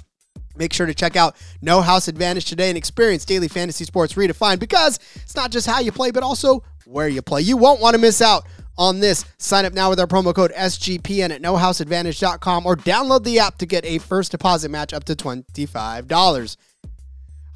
[0.56, 4.60] Make sure to check out No House Advantage today and experience daily fantasy sports redefined
[4.60, 7.42] because it's not just how you play, but also where you play.
[7.42, 8.44] You won't want to miss out
[8.78, 9.24] on this.
[9.38, 13.66] Sign up now with our promo code SGPN at nohouseadvantage.com or download the app to
[13.66, 16.56] get a first deposit match up to $25.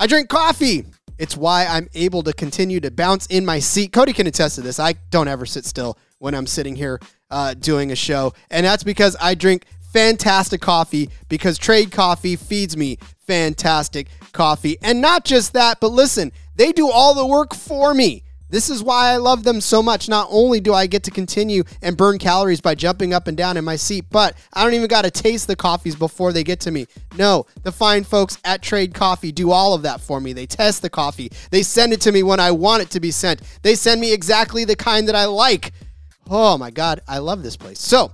[0.00, 0.84] I drink coffee.
[1.18, 3.92] It's why I'm able to continue to bounce in my seat.
[3.92, 4.78] Cody can attest to this.
[4.78, 8.34] I don't ever sit still when I'm sitting here uh, doing a show.
[8.50, 14.76] And that's because I drink fantastic coffee because Trade Coffee feeds me fantastic coffee.
[14.82, 18.24] And not just that, but listen, they do all the work for me.
[18.50, 20.08] This is why I love them so much.
[20.08, 23.58] Not only do I get to continue and burn calories by jumping up and down
[23.58, 26.60] in my seat, but I don't even got to taste the coffees before they get
[26.60, 26.86] to me.
[27.18, 30.32] No, the fine folks at Trade Coffee do all of that for me.
[30.32, 33.10] They test the coffee, they send it to me when I want it to be
[33.10, 35.72] sent, they send me exactly the kind that I like.
[36.30, 37.80] Oh my God, I love this place.
[37.80, 38.12] So,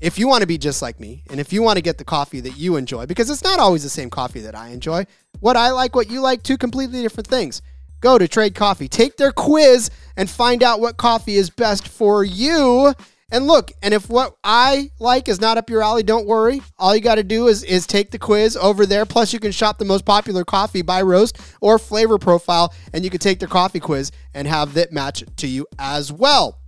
[0.00, 2.04] if you want to be just like me and if you want to get the
[2.04, 5.06] coffee that you enjoy, because it's not always the same coffee that I enjoy,
[5.40, 7.62] what I like, what you like, two completely different things.
[8.00, 12.22] Go to Trade Coffee, take their quiz, and find out what coffee is best for
[12.24, 12.92] you.
[13.30, 16.62] And look, and if what I like is not up your alley, don't worry.
[16.78, 19.04] All you got to do is is take the quiz over there.
[19.04, 23.10] Plus, you can shop the most popular coffee by roast or flavor profile, and you
[23.10, 26.60] can take their coffee quiz and have that match to you as well.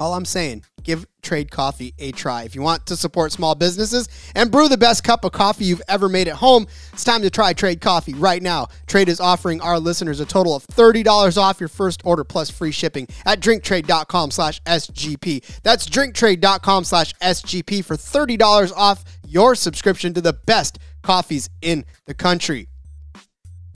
[0.00, 2.42] All I'm saying, give Trade Coffee a try.
[2.44, 5.82] If you want to support small businesses and brew the best cup of coffee you've
[5.88, 8.68] ever made at home, it's time to try Trade Coffee right now.
[8.86, 12.72] Trade is offering our listeners a total of $30 off your first order plus free
[12.72, 15.60] shipping at drinktrade.com slash SGP.
[15.62, 22.14] That's drinktrade.com slash SGP for $30 off your subscription to the best coffees in the
[22.14, 22.68] country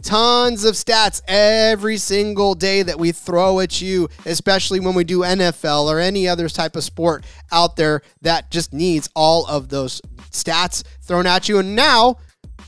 [0.03, 5.21] tons of stats every single day that we throw at you, especially when we do
[5.21, 10.01] NFL or any other type of sport out there that just needs all of those
[10.31, 11.59] stats thrown at you.
[11.59, 12.19] And now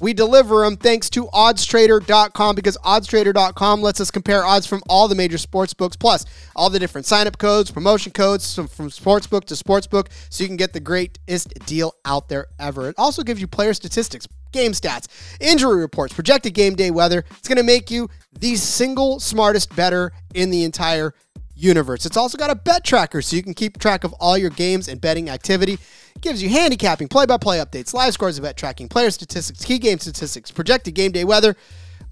[0.01, 5.15] we deliver them thanks to oddstrader.com because oddstrader.com lets us compare odds from all the
[5.15, 9.45] major sports books plus all the different sign up codes, promotion codes from, from sportsbook
[9.45, 12.89] to sportsbook so you can get the greatest deal out there ever.
[12.89, 15.09] It also gives you player statistics, game stats,
[15.41, 17.25] injury reports, projected game day weather.
[17.39, 18.09] It's going to make you
[18.39, 21.15] the single smartest better in the entire
[21.55, 22.07] universe.
[22.07, 24.89] It's also got a bet tracker so you can keep track of all your games
[24.89, 25.75] and betting activity.
[25.75, 29.65] It gives you handicapping, play by play updates, live scores of bet tracking, player statistics,
[29.65, 31.57] key game statistics, projected game day weather,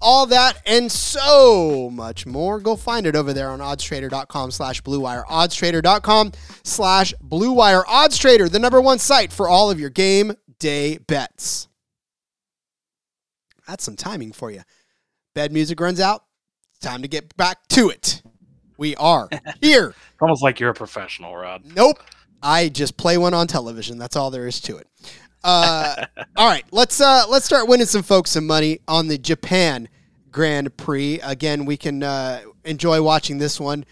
[0.01, 2.59] all that and so much more.
[2.59, 5.25] Go find it over there on oddstrader.com slash bluewire.
[5.25, 7.83] Oddstrader.com slash bluewire.
[7.85, 11.67] Oddstrader, the number one site for all of your game day bets.
[13.67, 14.61] That's some timing for you.
[15.35, 16.23] Bed music runs out.
[16.81, 18.21] Time to get back to it.
[18.77, 19.29] We are
[19.61, 19.89] here.
[19.89, 21.63] It's almost like you're a professional, Rod.
[21.75, 21.99] Nope.
[22.41, 23.97] I just play one on television.
[23.97, 24.87] That's all there is to it.
[25.43, 29.89] Uh, all right, let's uh, let's start winning some folks some money on the Japan
[30.31, 31.19] Grand Prix.
[31.21, 33.85] Again, we can uh, enjoy watching this one.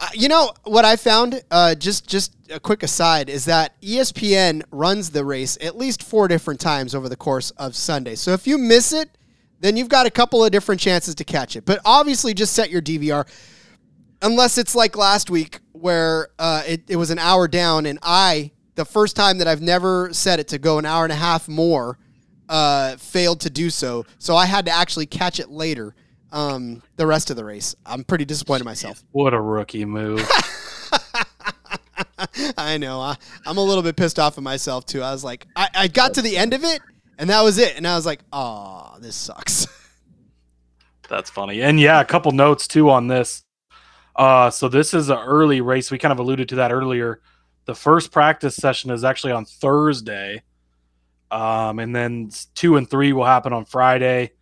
[0.00, 1.42] Uh, you know what I found?
[1.50, 6.28] Uh, just just a quick aside is that ESPN runs the race at least four
[6.28, 8.14] different times over the course of Sunday.
[8.14, 9.10] So if you miss it,
[9.60, 11.64] then you've got a couple of different chances to catch it.
[11.64, 13.26] But obviously, just set your DVR
[14.22, 18.52] unless it's like last week where uh, it, it was an hour down and I,
[18.74, 21.48] the first time that I've never set it to go an hour and a half
[21.48, 21.98] more,
[22.48, 24.06] uh, failed to do so.
[24.18, 25.94] So I had to actually catch it later.
[26.30, 29.02] Um, the rest of the race, I'm pretty disappointed in myself.
[29.12, 30.28] What a rookie move.
[32.58, 33.00] I know.
[33.00, 35.02] I, I'm a little bit pissed off at myself too.
[35.02, 36.80] I was like, I, I got to the end of it
[37.18, 37.76] and that was it.
[37.76, 39.66] And I was like, oh, this sucks.
[41.08, 41.62] That's funny.
[41.62, 43.44] And yeah, a couple notes too on this.
[44.14, 45.90] Uh, so this is an early race.
[45.90, 47.20] We kind of alluded to that earlier.
[47.64, 50.42] The first practice session is actually on Thursday.
[51.30, 54.32] Um, and then two and three will happen on Friday,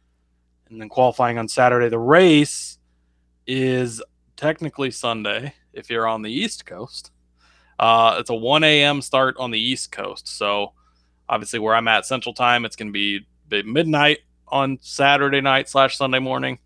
[0.68, 1.88] and then qualifying on Saturday.
[1.88, 2.78] The race
[3.46, 4.02] is
[4.36, 7.10] technically Sunday if you're on the East Coast.
[7.78, 9.02] Uh, it's a 1 a.m.
[9.02, 10.28] start on the East Coast.
[10.28, 10.72] So
[11.28, 13.26] obviously, where I'm at Central Time, it's going to be
[13.64, 16.58] midnight on Saturday night slash Sunday morning.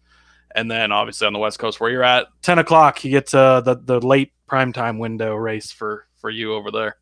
[0.54, 3.60] And then obviously on the West Coast where you're at, 10 o'clock, you get uh,
[3.60, 6.96] the, the late primetime window race for, for you over there.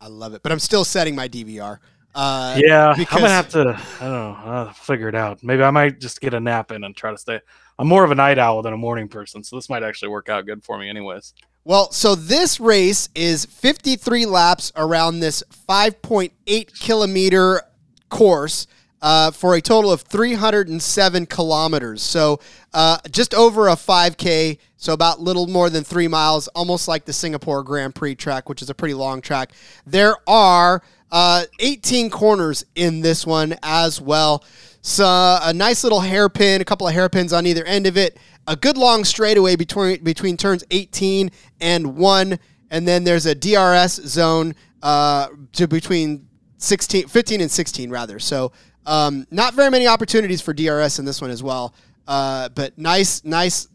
[0.00, 1.78] I love it, but I'm still setting my DVR.
[2.14, 3.60] Uh, Yeah, because- I'm gonna have to.
[4.00, 4.38] I don't know.
[4.44, 5.42] I'll figure it out.
[5.42, 7.40] Maybe I might just get a nap in and try to stay.
[7.78, 10.28] I'm more of a night owl than a morning person, so this might actually work
[10.28, 11.34] out good for me, anyways.
[11.64, 17.62] Well, so this race is 53 laps around this 5.8 kilometer
[18.10, 18.66] course
[19.02, 22.02] uh, for a total of 307 kilometers.
[22.02, 22.38] So
[22.72, 27.12] uh, just over a 5K, so about little more than three miles, almost like the
[27.12, 29.52] Singapore Grand Prix track, which is a pretty long track.
[29.86, 30.82] There are
[31.14, 34.42] uh, 18 corners in this one as well.
[34.82, 38.56] So a nice little hairpin, a couple of hairpins on either end of it, a
[38.56, 42.36] good long straightaway between between turns 18 and one,
[42.68, 46.26] and then there's a DRS zone uh, to between
[46.58, 48.18] 16, 15 and 16 rather.
[48.18, 48.50] So
[48.84, 51.76] um, not very many opportunities for DRS in this one as well.
[52.08, 53.68] Uh, but nice, nice.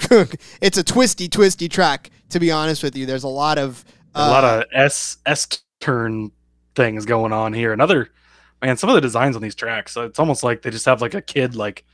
[0.60, 2.10] it's a twisty, twisty track.
[2.30, 5.48] To be honest with you, there's a lot of a lot uh, of S S
[5.80, 6.30] turn
[6.78, 7.72] things going on here.
[7.72, 8.08] Another
[8.62, 11.02] man, some of the designs on these tracks, uh, it's almost like they just have
[11.02, 11.84] like a kid like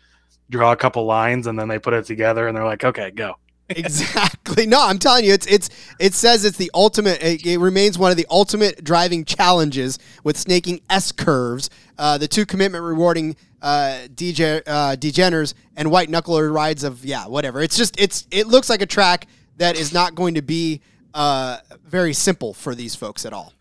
[0.50, 3.34] draw a couple lines and then they put it together and they're like, okay, go.
[3.70, 4.66] exactly.
[4.66, 7.22] No, I'm telling you, it's it's it says it's the ultimate.
[7.22, 11.70] It, it remains one of the ultimate driving challenges with snaking S curves.
[11.96, 17.26] Uh, the two commitment rewarding uh, DJ uh, degeners and white knuckler rides of yeah,
[17.26, 17.62] whatever.
[17.62, 20.82] It's just it's it looks like a track that is not going to be
[21.14, 23.54] uh, very simple for these folks at all.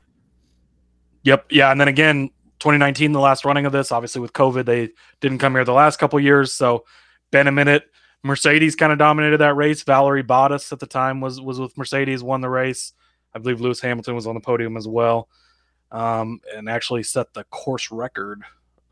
[1.24, 1.48] Yep.
[1.52, 1.72] Yeah.
[1.72, 5.54] And then again, 2019, the last running of this, obviously with COVID, they didn't come
[5.54, 6.54] here the last couple years.
[6.54, 6.86] So
[7.32, 7.86] been a minute.
[8.24, 9.84] Mercedes kind of dominated that race.
[9.84, 12.94] Valtteri Bottas at the time was was with Mercedes, won the race.
[13.36, 15.28] I believe Lewis Hamilton was on the podium as well,
[15.92, 18.44] um, and actually set the course record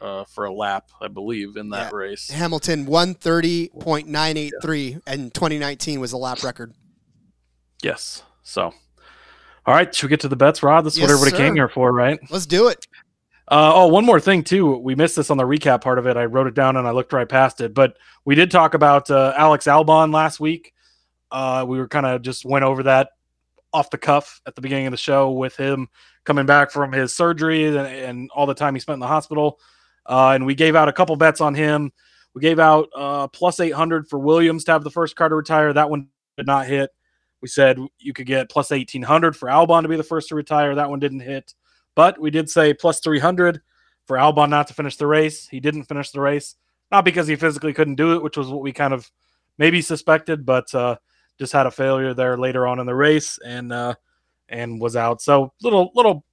[0.02, 1.98] uh, for a lap, I believe, in that Yeah.
[1.98, 2.30] race.
[2.30, 6.74] Hamilton 130.983 and 2019 was a lap record.
[7.84, 8.24] Yes.
[8.44, 8.74] So,
[9.66, 10.82] all right, should we get to the bets, Rod?
[10.82, 12.20] This is Yes, what everybody came here for, right?
[12.30, 12.88] Let's do it.
[13.48, 14.78] Uh, oh, one more thing too.
[14.78, 16.16] We missed this on the recap part of it.
[16.16, 17.74] I wrote it down and I looked right past it.
[17.74, 20.74] But we did talk about uh, Alex Albon last week.
[21.32, 23.10] Uh, we were kind of just went over that
[23.74, 25.90] off the cuff at the beginning of the show with him
[26.24, 29.60] coming back from his surgery and, and all the time he spent in the hospital.
[30.06, 31.92] Uh, and we gave out a couple bets on him.
[32.34, 35.74] We gave out uh, plus 800 for Williams to have the first car to retire.
[35.74, 36.08] That one
[36.38, 36.90] did not hit.
[37.42, 40.76] We said you could get plus 1800 for Albon to be the first to retire.
[40.76, 41.54] That one didn't hit.
[41.96, 43.62] But we did say plus 300
[44.06, 45.48] for Albon not to finish the race.
[45.48, 46.56] He didn't finish the race,
[46.92, 49.10] not because he physically couldn't do it, which was what we kind of
[49.58, 50.96] maybe suspected, but uh,
[51.40, 53.96] just had a failure there later on in the race and uh,
[54.50, 55.22] and was out.
[55.22, 56.24] So little little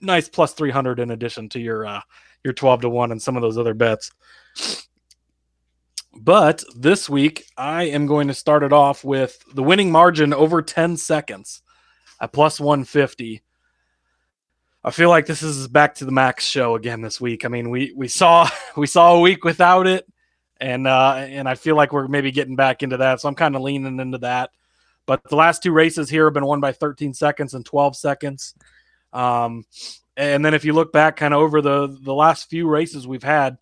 [0.00, 2.00] nice plus 300 in addition to your uh,
[2.44, 4.10] your 12 to 1 and some of those other bets.
[6.14, 10.60] But this week, I am going to start it off with the winning margin over
[10.60, 11.62] 10 seconds
[12.20, 13.42] at plus 150.
[14.84, 17.44] I feel like this is back to the max show again this week.
[17.44, 20.06] I mean, we we saw we saw a week without it,
[20.60, 23.20] and uh, and I feel like we're maybe getting back into that.
[23.20, 24.50] So I'm kind of leaning into that.
[25.06, 28.54] But the last two races here have been won by 13 seconds and 12 seconds.
[29.12, 29.64] Um,
[30.16, 33.22] and then if you look back kind of over the the last few races we've
[33.22, 33.58] had,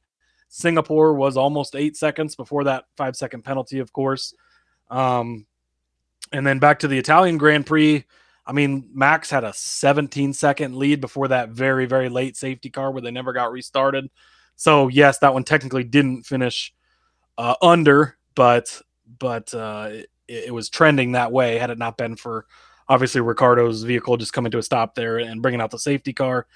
[0.53, 4.35] Singapore was almost eight seconds before that five second penalty, of course.
[4.91, 5.47] Um,
[6.33, 8.05] and then back to the Italian Grand Prix.
[8.45, 12.91] I mean, Max had a 17 second lead before that very, very late safety car
[12.91, 14.11] where they never got restarted.
[14.57, 16.75] So yes, that one technically didn't finish
[17.39, 18.83] uh, under, but
[19.19, 22.47] but uh, it, it was trending that way had it not been for
[22.89, 26.49] obviously Ricciardo's vehicle just coming to a stop there and bringing out the safety car.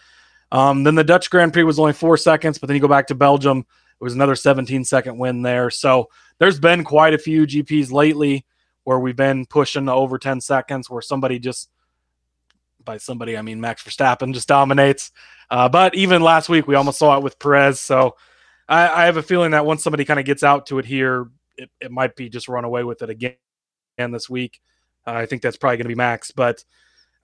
[0.51, 3.07] Um, then the Dutch Grand Prix was only four seconds, but then you go back
[3.07, 3.65] to Belgium,
[4.01, 5.71] it was another 17 second win there.
[5.71, 8.45] So there's been quite a few GPs lately
[8.85, 11.71] where we've been pushing over 10 seconds where somebody just
[12.85, 15.11] by somebody I mean Max Verstappen just dominates.
[15.51, 17.81] Uh, but even last week we almost saw it with Perez.
[17.81, 18.17] So
[18.69, 21.29] I, I have a feeling that once somebody kind of gets out to it here,
[21.57, 23.37] it, it might be just run away with it again,
[23.97, 24.61] this week.
[25.07, 26.31] Uh, I think that's probably going to be Max.
[26.31, 26.65] But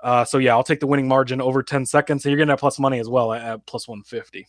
[0.02, 2.22] uh, so yeah, I'll take the winning margin over 10 seconds.
[2.22, 4.46] So you're to have plus money as well at, at plus 150.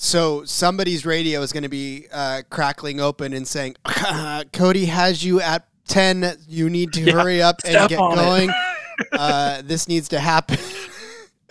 [0.00, 3.74] So somebody's radio is going to be uh, crackling open and saying,
[4.52, 6.36] "Cody has you at ten.
[6.46, 8.48] You need to Yeah, hurry up and get going.
[9.12, 10.58] uh, this needs to happen."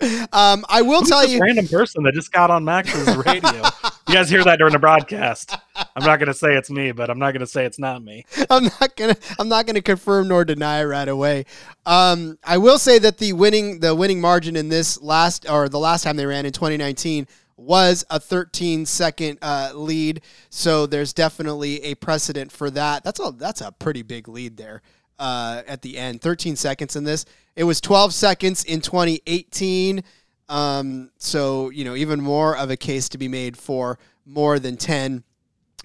[0.32, 1.40] um, I will Who's tell this you.
[1.40, 3.64] random person that just got on Max's radio.
[4.08, 5.54] you guys hear that during the broadcast.
[5.76, 8.02] I'm not going to say it's me, but I'm not going to say it's not
[8.02, 8.24] me.
[8.48, 11.44] I'm not gonna I'm not gonna confirm nor deny right away.
[11.84, 15.78] Um, I will say that the winning the winning margin in this last or the
[15.78, 17.26] last time they ran in 2019
[17.58, 20.22] was a 13 second uh, lead.
[20.48, 23.04] So there's definitely a precedent for that.
[23.04, 24.80] That's a that's a pretty big lead there
[25.18, 26.22] uh, at the end.
[26.22, 27.26] 13 seconds in this.
[27.56, 30.02] It was 12 seconds in 2018.
[30.48, 34.76] Um, so you know even more of a case to be made for more than
[34.76, 35.24] 10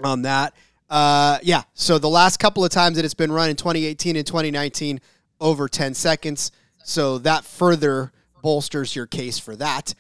[0.04, 0.54] on that.
[0.90, 1.64] Uh, yeah.
[1.74, 5.02] So the last couple of times that it's been run in 2018 and 2019,
[5.42, 6.52] over 10 seconds.
[6.84, 8.12] So that further
[8.42, 9.96] bolsters your case for that.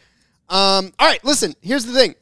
[0.53, 1.23] Um, all right.
[1.25, 1.55] Listen.
[1.61, 2.13] Here's the thing.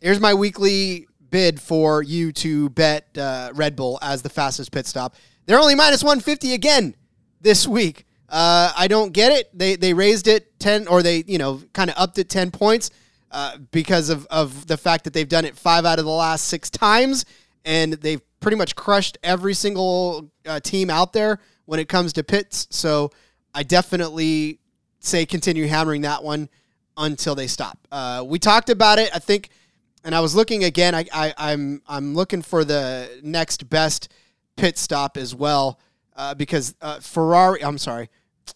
[0.00, 4.84] Here's my weekly bid for you to bet uh, Red Bull as the fastest pit
[4.84, 5.14] stop.
[5.46, 6.96] They're only minus 150 again
[7.40, 8.04] this week.
[8.28, 9.56] Uh, I don't get it.
[9.56, 12.90] They they raised it 10 or they you know kind of upped it 10 points
[13.30, 16.48] uh, because of, of the fact that they've done it five out of the last
[16.48, 17.24] six times
[17.64, 22.24] and they've pretty much crushed every single uh, team out there when it comes to
[22.24, 22.66] pits.
[22.70, 23.12] So
[23.54, 24.58] I definitely
[24.98, 26.48] say continue hammering that one
[26.96, 27.78] until they stop.
[27.90, 29.50] Uh, we talked about it, I think,
[30.04, 30.94] and I was looking again.
[30.94, 34.08] I, I, I'm I'm looking for the next best
[34.56, 35.78] pit stop as well
[36.16, 37.64] uh, because uh, Ferrari.
[37.64, 38.10] I'm sorry,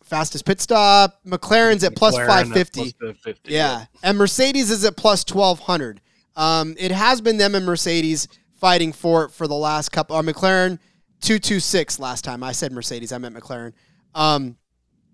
[0.05, 1.20] fastest pit stop.
[1.26, 2.80] McLaren's at plus McLaren at 550.
[2.80, 6.01] plus 550, Yeah, and Mercedes is at plus twelve hundred.
[6.37, 10.16] Um, it has been them and Mercedes fighting for it for the last couple.
[10.16, 10.78] Or McLaren
[11.20, 12.43] two two six last time.
[12.43, 13.12] I said Mercedes.
[13.12, 13.72] I meant McLaren.
[14.14, 14.57] Um,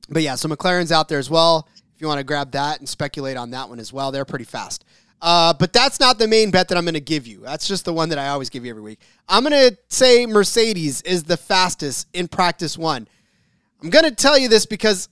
[0.09, 1.69] but yeah, so McLaren's out there as well.
[2.03, 4.85] You want to grab that and speculate on that one as well, they're pretty fast.
[5.21, 7.43] Uh, but that's not the main bet that I'm going to give you.
[7.43, 8.99] That's just the one that I always give you every week.
[9.29, 13.07] I'm going to say Mercedes is the fastest in practice one.
[13.81, 15.09] I'm going to tell you this because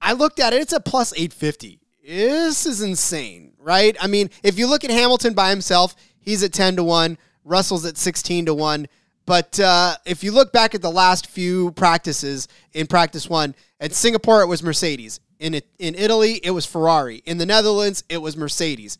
[0.00, 0.62] I looked at it.
[0.62, 1.78] It's a plus 850.
[2.02, 3.94] This is insane, right?
[4.00, 7.18] I mean, if you look at Hamilton by himself, he's at 10 to 1.
[7.44, 8.88] Russell's at 16 to 1.
[9.26, 13.92] But uh, if you look back at the last few practices in practice one, at
[13.92, 15.20] Singapore, it was Mercedes.
[15.40, 17.22] In, it, in Italy, it was Ferrari.
[17.26, 18.98] In the Netherlands, it was Mercedes.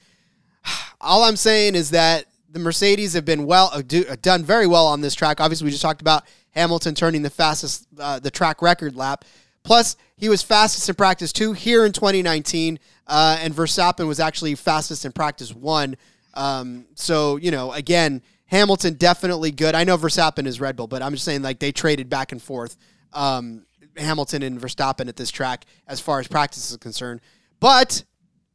[1.01, 4.67] All I'm saying is that the Mercedes have been well uh, do, uh, done very
[4.67, 5.41] well on this track.
[5.41, 9.25] Obviously, we just talked about Hamilton turning the fastest uh, the track record lap.
[9.63, 14.55] Plus, he was fastest in practice two here in 2019, uh, and Verstappen was actually
[14.55, 15.97] fastest in practice one.
[16.35, 19.75] Um, so you know, again, Hamilton definitely good.
[19.75, 22.43] I know Verstappen is Red Bull, but I'm just saying like they traded back and
[22.43, 22.77] forth.
[23.13, 23.67] Um,
[23.97, 27.21] Hamilton and Verstappen at this track as far as practice is concerned.
[27.59, 28.05] But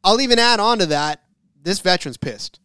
[0.04, 1.24] I'll even add on to that
[1.62, 2.60] this veteran's pissed.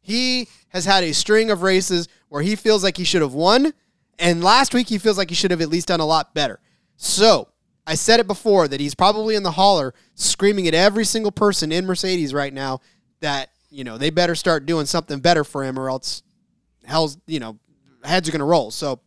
[0.00, 3.72] He has had a string of races where he feels like he should have won,
[4.18, 6.60] and last week he feels like he should have at least done a lot better.
[6.96, 7.48] So
[7.86, 11.72] I said it before that he's probably in the holler screaming at every single person
[11.72, 12.80] in Mercedes right now
[13.20, 16.22] that, you know, they better start doing something better for him or else
[16.84, 17.58] hell's, you know,
[18.04, 18.70] heads are going to roll.
[18.70, 19.00] So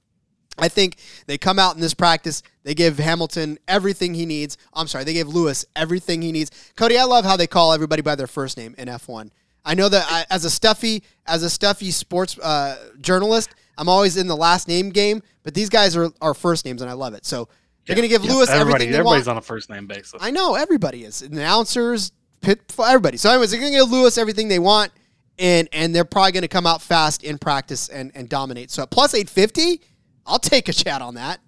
[0.58, 0.98] I think
[1.28, 2.44] they come out in this practice.
[2.64, 4.58] They give Hamilton everything he needs.
[4.74, 6.52] I'm sorry, they gave Lewis everything he needs.
[6.76, 9.30] Cody, I love how they call everybody by their first name in F1.
[9.66, 14.18] I know that I, as a stuffy as a stuffy sports uh, journalist, I'm always
[14.18, 15.22] in the last name game.
[15.44, 17.26] But these guys are, are first names, and I love it.
[17.26, 17.50] So
[17.86, 19.38] they're going to give Yeah, Lewis everybody, everything they everybody's want.
[19.38, 20.16] on a first name basis.
[20.22, 23.18] I know everybody is announcers, pit, everybody.
[23.18, 24.92] So, anyways, they're going to give Lewis everything they want,
[25.40, 28.72] and and they're probably going to come out fast in practice and and dominate.
[28.72, 29.82] So at plus eight fifty,
[30.28, 31.40] I'll take a chat on that.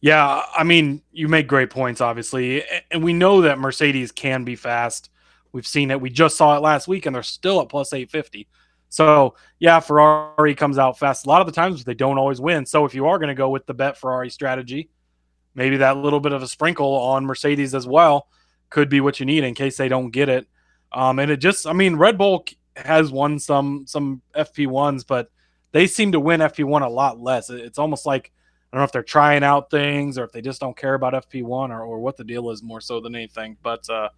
[0.00, 4.56] Yeah, I mean, you make great points, obviously, and we know that Mercedes can be
[4.56, 5.10] fast.
[5.52, 6.00] We've seen it.
[6.00, 8.48] We just saw it last week, and they're still at plus eight fifty.
[8.88, 11.24] So yeah, Ferrari comes out fast.
[11.24, 12.66] A lot of the times they don't always win.
[12.66, 14.90] So if you are going to go with the bet Ferrari strategy,
[15.54, 18.28] maybe that little bit of a sprinkle on Mercedes as well
[18.68, 20.46] could be what you need in case they don't get it.
[20.92, 22.44] Um, and it just, I mean, Red Bull
[22.76, 25.30] has won some some FP ones, but
[25.72, 27.50] they seem to win FP one a lot less.
[27.50, 28.30] It's almost like
[28.72, 31.12] I don't know if they're trying out things or if they just don't care about
[31.12, 33.56] FP1 or, or what the deal is more so than anything.
[33.62, 34.08] But uh,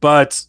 [0.00, 0.44] but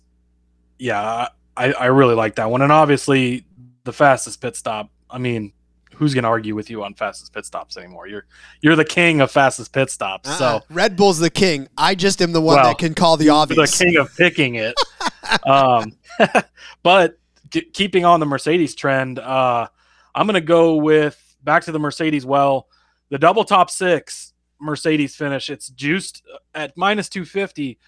[0.77, 2.61] yeah, I, I really like that one.
[2.61, 3.45] And obviously
[3.83, 4.89] the fastest pit stop.
[5.09, 5.53] I mean,
[5.93, 8.07] who's gonna argue with you on fastest pit stops anymore?
[8.07, 8.25] You're
[8.61, 10.29] you're the king of fastest pit stops.
[10.29, 10.37] Uh-uh.
[10.37, 11.67] So Red Bull's the king.
[11.77, 13.77] I just am the one Well, that can call the obvious.
[13.77, 14.75] the king of picking it.
[15.45, 15.93] um,
[16.83, 17.18] but
[17.51, 19.67] keeping on the Mercedes trend, uh,
[20.15, 22.25] I'm going to go with back to the Mercedes.
[22.25, 22.67] Well,
[23.09, 25.49] the double top six Mercedes finish.
[25.49, 26.23] It's juiced
[26.53, 27.79] at minus 250,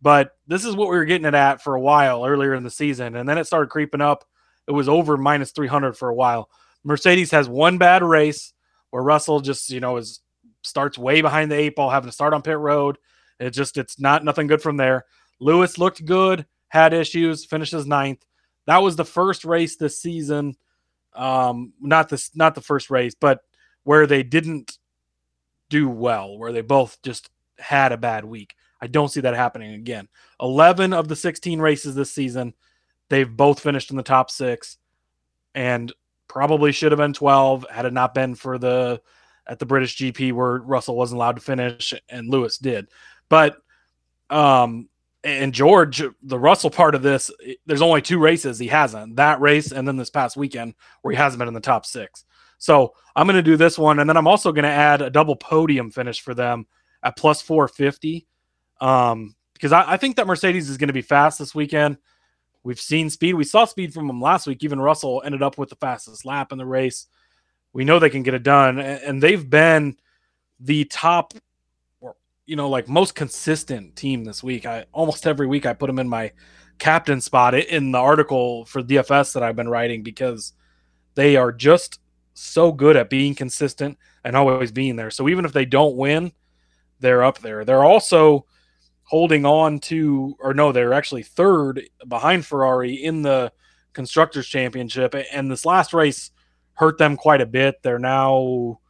[0.00, 2.70] but this is what we were getting it at for a while earlier in the
[2.70, 4.24] season, and then it started creeping up.
[4.66, 6.48] It was over minus 300 for a while.
[6.84, 8.52] Mercedes has one bad race
[8.90, 10.20] where Russell just you know is
[10.62, 12.98] starts way behind the eight ball, having to start on pit road.
[13.38, 15.04] It just it's not nothing good from there.
[15.40, 18.24] Lewis looked good, had issues, finishes ninth.
[18.66, 20.56] That was the first race this season.
[21.14, 23.40] Um, not this, not the first race, but
[23.84, 24.78] where they didn't
[25.68, 28.54] do well, where they both just had a bad week.
[28.80, 30.08] I don't see that happening again.
[30.40, 32.54] Eleven of the sixteen races this season,
[33.08, 34.78] they've both finished in the top six,
[35.54, 35.92] and
[36.28, 39.00] probably should have been twelve had it not been for the
[39.46, 42.88] at the British GP where Russell wasn't allowed to finish and Lewis did.
[43.28, 43.56] But
[44.30, 44.88] um
[45.24, 47.30] and George, the Russell part of this,
[47.66, 49.16] there's only two races he hasn't.
[49.16, 52.24] That race and then this past weekend where he hasn't been in the top 6.
[52.58, 55.10] So, I'm going to do this one and then I'm also going to add a
[55.10, 56.66] double podium finish for them
[57.02, 58.26] at plus 450.
[58.80, 61.96] Um because I, I think that Mercedes is going to be fast this weekend.
[62.64, 63.34] We've seen speed.
[63.34, 64.62] We saw speed from them last week.
[64.64, 67.06] Even Russell ended up with the fastest lap in the race.
[67.72, 69.96] We know they can get it done, and they've been
[70.60, 71.34] the top,
[72.46, 74.66] you know, like most consistent team this week.
[74.66, 76.32] I almost every week I put them in my
[76.78, 80.52] captain spot in the article for DFS that I've been writing because
[81.14, 82.00] they are just
[82.34, 85.10] so good at being consistent and always being there.
[85.10, 86.32] So even if they don't win,
[87.00, 87.64] they're up there.
[87.64, 88.46] They're also
[89.04, 93.52] holding on to, or no, they're actually third behind Ferrari in the
[93.92, 95.14] constructors championship.
[95.32, 96.30] And this last race
[96.74, 97.82] hurt them quite a bit.
[97.82, 98.80] They're now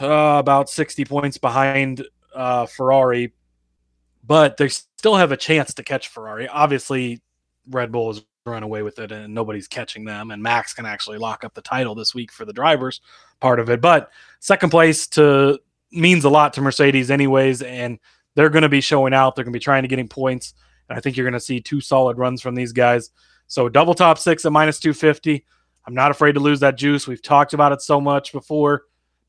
[0.00, 3.32] uh, about 60 points behind uh, Ferrari,
[4.24, 6.48] but they still have a chance to catch Ferrari.
[6.48, 7.22] Obviously,
[7.68, 11.18] Red Bull has run away with it and nobody's catching them, and Max can actually
[11.18, 13.00] lock up the title this week for the drivers
[13.40, 13.80] part of it.
[13.80, 15.58] But second place to
[15.92, 17.98] means a lot to Mercedes, anyways, and
[18.34, 19.34] they're going to be showing out.
[19.34, 20.54] They're going to be trying to getting points,
[20.88, 23.10] and I think you're going to see two solid runs from these guys.
[23.46, 25.44] So double top six at minus 250.
[25.86, 27.06] I'm not afraid to lose that juice.
[27.06, 28.84] We've talked about it so much before.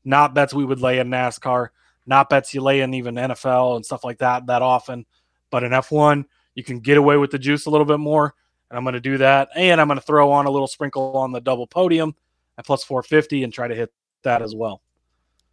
[0.06, 1.68] Not bets we would lay in NASCAR,
[2.06, 5.04] not bets you lay in even NFL and stuff like that that often.
[5.50, 8.34] But in F1, you can get away with the juice a little bit more.
[8.70, 9.48] And I'm going to do that.
[9.56, 12.14] And I'm going to throw on a little sprinkle on the double podium
[12.56, 13.92] at plus 450 and try to hit
[14.22, 14.80] that as well.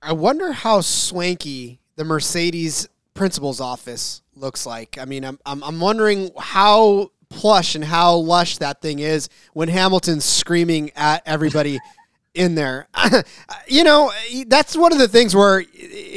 [0.02, 4.98] I wonder how swanky the Mercedes principal's office looks like.
[5.00, 9.68] I mean, I'm, I'm, I'm wondering how plush and how lush that thing is when
[9.68, 11.80] Hamilton's screaming at everybody
[12.34, 12.88] in there.
[13.68, 14.12] you know,
[14.48, 15.64] that's one of the things where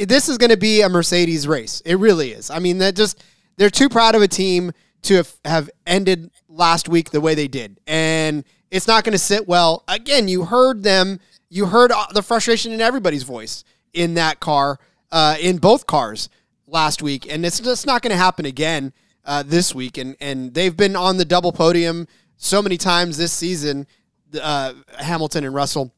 [0.07, 1.83] this is going to be a Mercedes race.
[1.85, 2.51] It really is.
[2.51, 3.23] I mean, that just
[3.57, 7.79] they're too proud of a team to have, ended last week the way they did,
[7.87, 9.85] and it's not going to sit well.
[9.87, 11.21] Again, you heard them.
[11.49, 13.63] You heard the frustration in everybody's voice
[13.93, 14.81] in that car,
[15.13, 16.29] uh, in both cars
[16.67, 18.93] last week, and it's just not going to happen again
[19.25, 19.97] uh, this week.
[19.97, 23.87] And and they've been on the double podium so many times this season.
[24.41, 25.95] Uh, Hamilton and Russell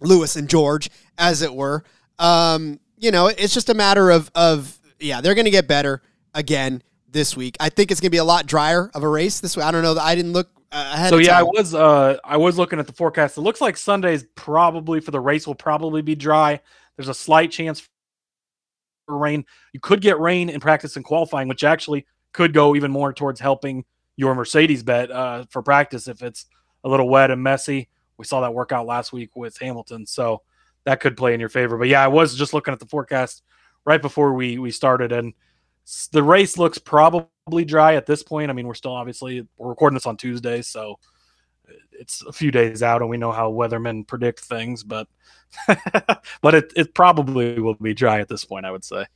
[0.00, 1.84] Lewis and George, as it were.
[2.18, 6.02] Um, you know, it's just a matter of of yeah, they're going to get better
[6.34, 7.56] again this week.
[7.60, 9.64] I think it's going to be a lot drier of a race this week.
[9.64, 9.96] I don't know.
[9.98, 11.10] I didn't look uh, ahead.
[11.10, 13.36] So yeah, I was uh I was looking at the forecast.
[13.36, 16.60] It looks like Sunday's probably for the race will probably be dry.
[16.96, 17.88] There's a slight chance
[19.06, 19.44] for rain.
[19.72, 23.40] You could get rain in practice and qualifying, which actually could go even more towards
[23.40, 23.84] helping
[24.16, 26.46] your Mercedes bet uh, for practice if it's
[26.84, 27.88] a little wet and messy.
[28.20, 30.42] We saw that work out last week with Hamilton, so
[30.84, 31.78] that could play in your favor.
[31.78, 33.42] But yeah, I was just looking at the forecast
[33.86, 35.32] right before we we started, and
[36.12, 38.50] the race looks probably dry at this point.
[38.50, 40.98] I mean, we're still obviously we're recording this on Tuesday, so
[41.92, 45.08] it's a few days out, and we know how weathermen predict things, but
[46.42, 48.66] but it it probably will be dry at this point.
[48.66, 49.06] I would say.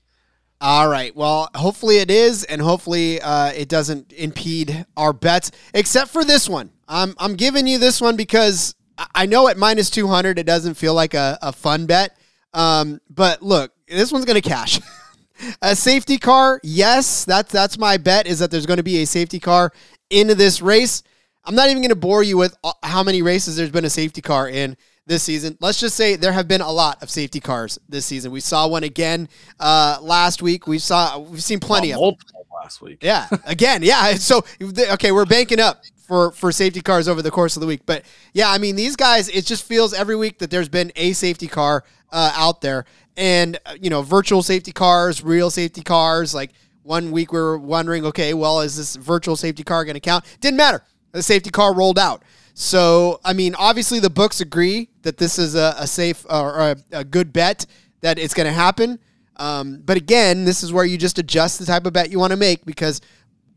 [0.62, 1.14] All right.
[1.14, 6.48] Well, hopefully it is, and hopefully uh, it doesn't impede our bets, except for this
[6.48, 6.70] one.
[6.88, 8.74] I'm I'm giving you this one because
[9.14, 12.16] I know at minus 200, it doesn't feel like a, a fun bet.
[12.52, 14.80] Um, but look, this one's going to cash.
[15.62, 19.06] a safety car, yes, that's that's my bet is that there's going to be a
[19.06, 19.72] safety car
[20.10, 21.02] into this race.
[21.44, 24.22] I'm not even going to bore you with how many races there's been a safety
[24.22, 24.76] car in
[25.06, 25.58] this season.
[25.60, 28.32] Let's just say there have been a lot of safety cars this season.
[28.32, 29.28] We saw one again
[29.60, 30.66] uh, last week.
[30.66, 32.98] We saw we've seen plenty of multiple last week.
[33.02, 34.14] Yeah, again, yeah.
[34.14, 37.82] So okay, we're banking up for for safety cars over the course of the week.
[37.86, 41.12] But yeah, I mean these guys, it just feels every week that there's been a
[41.12, 42.86] safety car uh, out there,
[43.16, 46.34] and uh, you know, virtual safety cars, real safety cars.
[46.34, 46.52] Like
[46.82, 50.24] one week we were wondering, okay, well, is this virtual safety car going to count?
[50.40, 50.82] Didn't matter.
[51.12, 52.22] The safety car rolled out.
[52.54, 56.76] So I mean, obviously the books agree that this is a, a safe or a,
[56.92, 57.66] a good bet
[58.00, 58.98] that it's going to happen.
[59.36, 62.30] Um, but again, this is where you just adjust the type of bet you want
[62.30, 63.00] to make because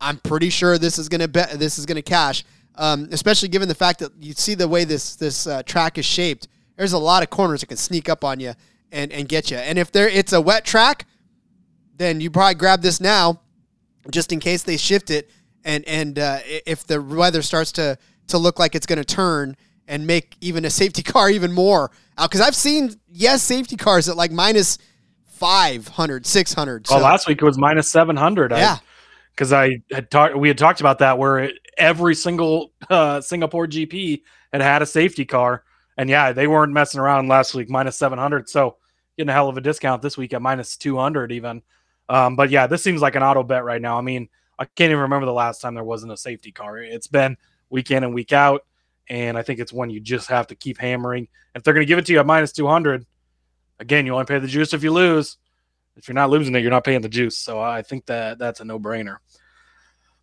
[0.00, 2.44] I'm pretty sure this is gonna bet this is gonna cash.
[2.74, 6.04] Um, especially given the fact that you see the way this this uh, track is
[6.04, 6.48] shaped.
[6.76, 8.54] There's a lot of corners that can sneak up on you
[8.92, 9.56] and, and get you.
[9.56, 11.06] And if there it's a wet track,
[11.96, 13.40] then you probably grab this now,
[14.10, 15.30] just in case they shift it.
[15.64, 17.98] And and uh, if the weather starts to
[18.28, 19.56] to look like it's going to turn
[19.86, 24.08] and make even a safety car even more out, because I've seen yes safety cars
[24.08, 24.78] at like minus
[25.38, 26.86] 500, 600.
[26.86, 26.94] So.
[26.96, 28.50] Well, last week it was minus 700.
[28.50, 28.78] Yeah.
[29.34, 34.22] Because I had talked, we had talked about that where every single uh, Singapore GP
[34.52, 35.62] had had a safety car,
[35.96, 38.48] and yeah, they weren't messing around last week, minus seven hundred.
[38.48, 38.76] So
[39.16, 41.62] getting a hell of a discount this week at minus two hundred even.
[42.08, 43.96] Um, but yeah, this seems like an auto bet right now.
[43.96, 44.28] I mean,
[44.58, 46.78] I can't even remember the last time there wasn't a safety car.
[46.78, 47.36] It's been
[47.70, 48.64] week in and week out,
[49.08, 51.28] and I think it's one you just have to keep hammering.
[51.54, 53.06] If they're going to give it to you at minus two hundred,
[53.80, 55.38] again, you only pay the juice if you lose
[55.98, 57.36] if you're not losing it, you're not paying the juice.
[57.36, 59.16] So I think that that's a no brainer.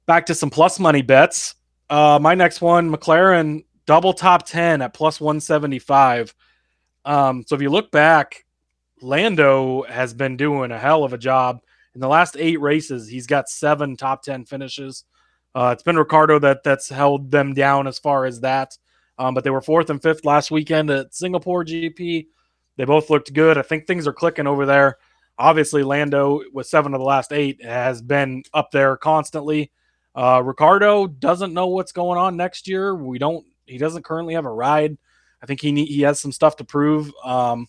[0.05, 1.55] Back to some plus money bets.
[1.89, 6.33] Uh, my next one, McLaren double top 10 at plus 175.
[7.03, 8.45] Um, so if you look back,
[9.01, 11.59] Lando has been doing a hell of a job.
[11.93, 15.03] In the last eight races, he's got seven top 10 finishes.
[15.53, 18.77] Uh, it's been Ricciardo that that's held them down as far as that.
[19.17, 22.27] Um, but they were fourth and fifth last weekend at Singapore GP.
[22.77, 23.57] They both looked good.
[23.57, 24.97] I think things are clicking over there
[25.37, 29.71] obviously Lando with seven of the last eight has been up there constantly.
[30.13, 32.95] Uh, Ricciardo doesn't know what's going on next year.
[32.95, 33.45] We don't.
[33.65, 34.97] He doesn't currently have a ride.
[35.41, 37.11] I think he need, he has some stuff to prove.
[37.23, 37.67] Um,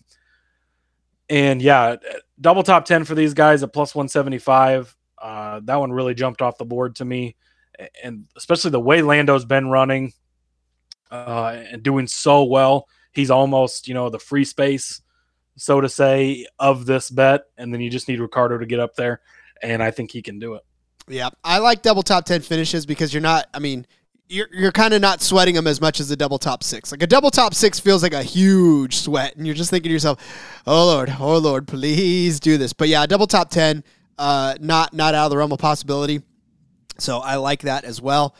[1.29, 1.97] And yeah,
[2.39, 4.95] double top 10 for these guys at plus 175.
[5.17, 7.35] Uh, that one really jumped off the board to me.
[8.03, 10.13] And especially the way Lando's been running
[11.11, 12.87] uh, and doing so well.
[13.17, 15.01] He's almost, you know, the free space,
[15.57, 17.45] so to say, of this bet.
[17.57, 19.21] And then you just need Ricciardo to get up there.
[19.63, 20.61] And I think he can do it.
[21.07, 23.47] Yeah, I like double top ten finishes because you're not.
[23.55, 23.87] I mean,
[24.29, 26.91] you're you're kind of not sweating them as much as a double top six.
[26.91, 29.93] Like a double top six feels like a huge sweat, and you're just thinking to
[29.93, 30.21] yourself,
[30.67, 33.83] "Oh Lord, oh Lord, please do this." But yeah, double top ten,
[34.19, 36.21] uh, not not out of the realm of possibility.
[36.99, 38.35] So I like that as well.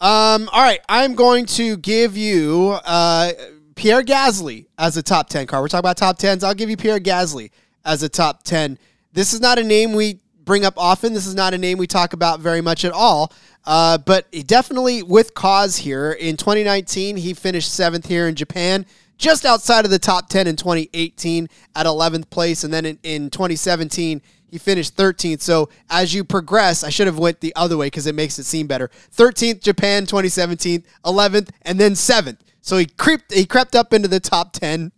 [0.00, 3.32] Um, all right, I'm going to give you uh,
[3.76, 5.60] Pierre Gasly as a top ten car.
[5.60, 6.42] We're talking about top tens.
[6.42, 7.50] I'll give you Pierre Gasly
[7.84, 8.78] as a top ten.
[9.12, 11.12] This is not a name we bring up often.
[11.12, 13.32] This is not a name we talk about very much at all.
[13.66, 16.12] Uh, but definitely with cause here.
[16.12, 18.86] In 2019, he finished seventh here in Japan,
[19.18, 22.64] just outside of the top 10 in 2018 at 11th place.
[22.64, 25.40] And then in, in 2017, he finished 13th.
[25.40, 28.44] So as you progress, I should have went the other way because it makes it
[28.44, 28.88] seem better.
[29.16, 32.38] 13th Japan 2017, 11th, and then 7th.
[32.66, 34.90] So he creeped he crept up into the top 10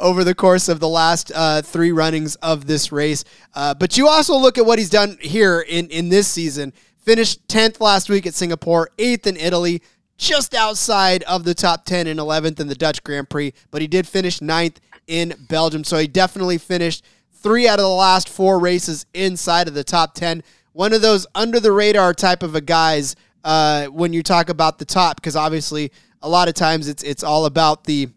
[0.00, 3.22] over the course of the last uh, three runnings of this race.
[3.54, 6.72] Uh, but you also look at what he's done here in, in this season.
[6.98, 9.82] Finished 10th last week at Singapore, 8th in Italy,
[10.18, 13.52] just outside of the top 10 and 11th in the Dutch Grand Prix.
[13.70, 15.84] But he did finish 9th in Belgium.
[15.84, 20.14] So he definitely finished three out of the last four races inside of the top
[20.14, 20.42] 10.
[20.72, 24.80] One of those under the radar type of a guys uh, when you talk about
[24.80, 25.92] the top, because obviously
[26.26, 28.08] a lot of times it's it's all about the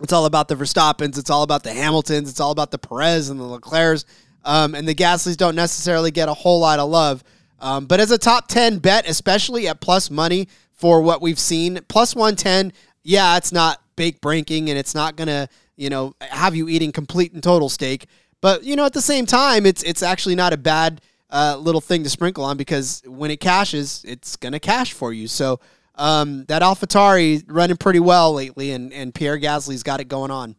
[0.00, 1.16] it's all about the Verstappens.
[1.16, 2.28] It's all about the Hamiltons.
[2.28, 4.04] It's all about the Perez and the Leclercs.
[4.44, 7.22] Um, and the Gaslys don't necessarily get a whole lot of love.
[7.60, 11.80] Um, but as a top 10 bet, especially at plus money for what we've seen,
[11.88, 12.72] plus 110,
[13.04, 17.32] yeah, it's not bake breaking and it's not to, you know, have you eating complete
[17.32, 18.06] and total steak.
[18.40, 21.00] But, you know, at the same time, it's it's actually not a bad
[21.30, 25.28] uh, little thing to sprinkle on because when it cashes, it's to cash for you.
[25.28, 25.60] So,
[25.96, 30.56] um, that AlphaTauri running pretty well lately, and, and Pierre Gasly's got it going on.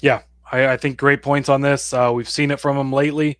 [0.00, 1.92] Yeah, I, I think great points on this.
[1.92, 3.38] Uh, we've seen it from him lately,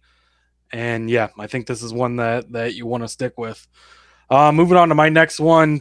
[0.73, 3.67] and yeah, I think this is one that that you want to stick with.
[4.31, 5.81] Uh, moving on to my next one,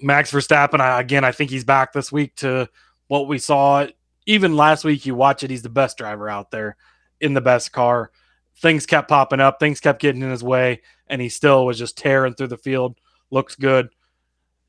[0.00, 0.80] Max Verstappen.
[0.80, 2.68] I, again, I think he's back this week to
[3.08, 3.86] what we saw.
[4.26, 6.76] Even last week, you watch it; he's the best driver out there
[7.20, 8.10] in the best car.
[8.58, 11.98] Things kept popping up, things kept getting in his way, and he still was just
[11.98, 12.98] tearing through the field
[13.30, 13.88] looks good.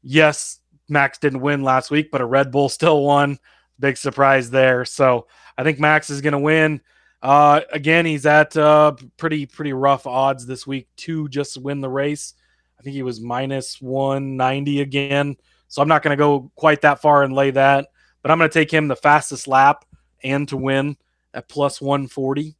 [0.01, 3.39] Yes, Max didn't win last week, but a Red Bull still won.
[3.79, 4.85] Big surprise there.
[4.85, 5.27] So
[5.57, 6.81] I think Max is going to win.
[7.21, 11.89] Uh, again, he's at uh, pretty pretty rough odds this week to just win the
[11.89, 12.33] race.
[12.79, 15.35] I think he was minus 190 again.
[15.67, 17.87] So I'm not going to go quite that far and lay that,
[18.21, 19.83] but I'm going to take him the fastest lap
[20.23, 20.95] and to win
[21.33, 22.55] at plus 140.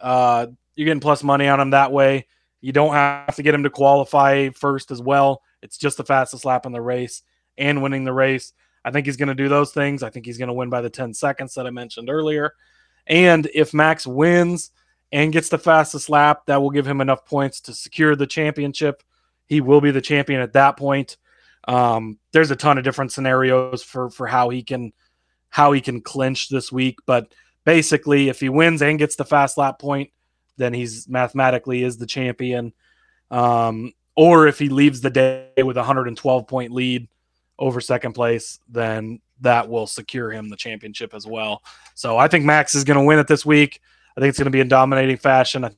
[0.00, 2.26] Uh, you're getting plus money on him that way.
[2.64, 5.42] You don't have to get him to qualify first as well.
[5.60, 7.20] It's just the fastest lap in the race
[7.58, 8.54] and winning the race.
[8.86, 10.02] I think he's going to do those things.
[10.02, 12.54] I think he's going to win by the 10 seconds that I mentioned earlier.
[13.06, 14.70] And if Max wins
[15.12, 19.02] and gets the fastest lap, that will give him enough points to secure the championship.
[19.44, 21.18] He will be the champion at that point.
[21.68, 24.94] Um, there's a ton of different scenarios for for how he can
[25.50, 27.34] how he can clinch this week, but
[27.66, 30.10] basically, if he wins and gets the fast lap point,
[30.56, 32.72] then he's mathematically is the champion.
[33.30, 37.08] Um, or if he leaves the day with a 112 point lead
[37.58, 41.62] over second place, then that will secure him the championship as well.
[41.94, 43.80] So I think Max is going to win it this week.
[44.16, 45.64] I think it's going to be in dominating fashion.
[45.64, 45.68] I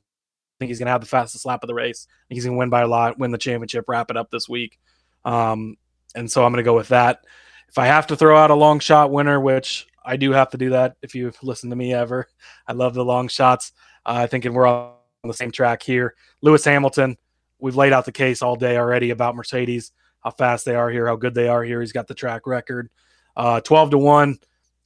[0.59, 2.07] think he's going to have the fastest lap of the race.
[2.09, 4.29] I think he's going to win by a lot, win the championship, wrap it up
[4.29, 4.79] this week.
[5.25, 5.77] Um,
[6.15, 7.25] and so I'm going to go with that.
[7.69, 10.57] If I have to throw out a long shot winner, which I do have to
[10.57, 12.27] do that if you've listened to me ever,
[12.67, 13.73] I love the long shots.
[14.07, 14.93] Uh, I think we're on
[15.23, 16.15] the same track here.
[16.41, 17.17] Lewis Hamilton,
[17.59, 19.91] we've laid out the case all day already about Mercedes,
[20.21, 21.81] how fast they are here, how good they are here.
[21.81, 22.89] He's got the track record.
[23.35, 24.39] Uh, 12 to 1,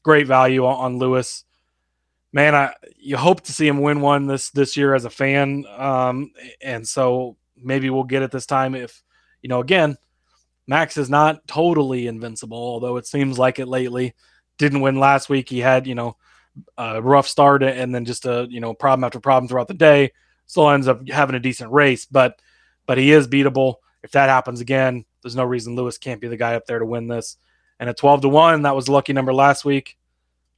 [0.03, 1.45] great value on, on, Lewis.
[2.33, 5.65] Man, I you hope to see him win one this this year as a fan.
[5.77, 9.03] Um, and so maybe we'll get it this time if
[9.41, 9.97] you know again,
[10.67, 14.15] Max is not totally invincible, although it seems like it lately.
[14.57, 15.49] Didn't win last week.
[15.49, 16.17] He had, you know,
[16.77, 20.11] a rough start and then just a you know problem after problem throughout the day.
[20.47, 22.39] Still ends up having a decent race, but
[22.85, 23.75] but he is beatable.
[24.03, 26.85] If that happens again, there's no reason Lewis can't be the guy up there to
[26.85, 27.37] win this.
[27.79, 29.97] And at 12 to one, that was a lucky number last week.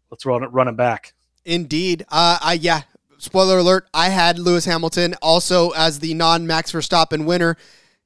[0.09, 1.13] Let's run it run it back.
[1.45, 2.05] Indeed.
[2.09, 2.83] Uh, I yeah.
[3.17, 7.57] Spoiler alert: I had Lewis Hamilton also as the non-Max Verstappen winner.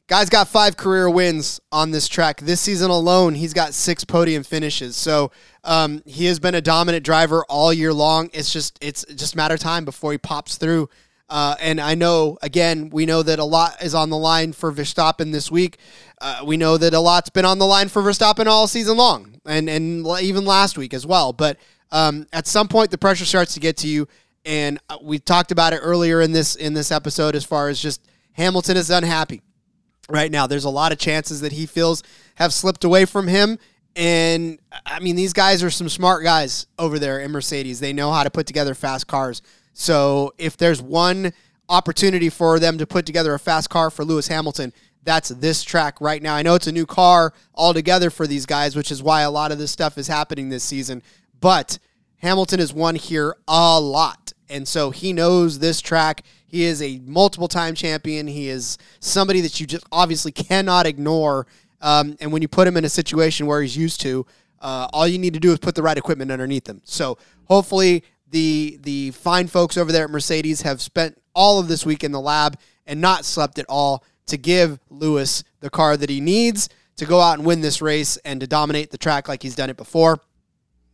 [0.08, 2.40] Guy's got five career wins on this track.
[2.40, 4.96] This season alone, he's got six podium finishes.
[4.96, 5.32] So
[5.66, 8.30] um, he has been a dominant driver all year long.
[8.32, 10.90] It's just it's just matter of time before he pops through.
[11.30, 14.72] Uh, and I know, again, we know that a lot is on the line for
[14.72, 15.78] Verstappen this week.
[16.22, 19.42] Uh, we know that a lot's been on the line for Verstappen all season long,
[19.46, 21.34] and and even last week as well.
[21.34, 21.58] But
[21.92, 24.08] um, at some point, the pressure starts to get to you,
[24.46, 27.36] and uh, we talked about it earlier in this in this episode.
[27.36, 29.42] As far as just Hamilton is unhappy
[30.10, 30.48] right now.
[30.48, 32.04] There's a lot of chances that he feels
[32.36, 33.60] have slipped away from him.
[33.96, 37.80] And I mean, these guys are some smart guys over there in Mercedes.
[37.80, 39.42] They know how to put together fast cars.
[39.74, 41.34] So if there's one
[41.70, 44.72] opportunity for them to put together a fast car for Lewis Hamilton,
[45.04, 46.36] that's this track right now.
[46.36, 49.52] I know it's a new car altogether for these guys, which is why a lot
[49.52, 51.02] of this stuff is happening this season.
[51.40, 51.80] But
[52.18, 54.34] Hamilton has won here a lot.
[54.50, 56.24] And so he knows this track.
[56.48, 58.26] He is a multiple time champion.
[58.26, 61.46] He is somebody that you just obviously cannot ignore.
[61.82, 64.26] Um, and when you put him in a situation where he's used to,
[64.60, 66.82] uh, all you need to do is put the right equipment underneath him.
[66.86, 71.86] So hopefully the the fine folks over there at Mercedes have spent all of this
[71.86, 76.10] week in the lab and not slept at all to give Lewis the car that
[76.10, 79.44] he needs to go out and win this race and to dominate the track like
[79.44, 80.20] he's done it before.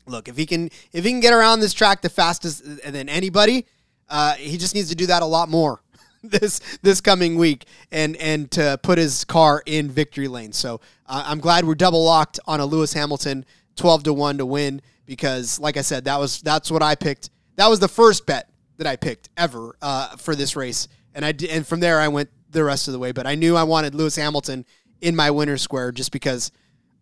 [0.05, 3.65] Look, if he can if he can get around this track the fastest than anybody,
[4.09, 5.81] uh, he just needs to do that a lot more
[6.23, 10.53] this this coming week and and to put his car in victory lane.
[10.53, 13.45] So uh, I'm glad we're double locked on a Lewis Hamilton
[13.75, 17.29] 12 to one to win because, like I said, that was that's what I picked.
[17.55, 21.33] That was the first bet that I picked ever uh, for this race, and I
[21.49, 23.11] and from there I went the rest of the way.
[23.11, 24.65] But I knew I wanted Lewis Hamilton
[25.01, 26.51] in my winner square just because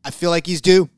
[0.03, 0.89] I feel like he's due.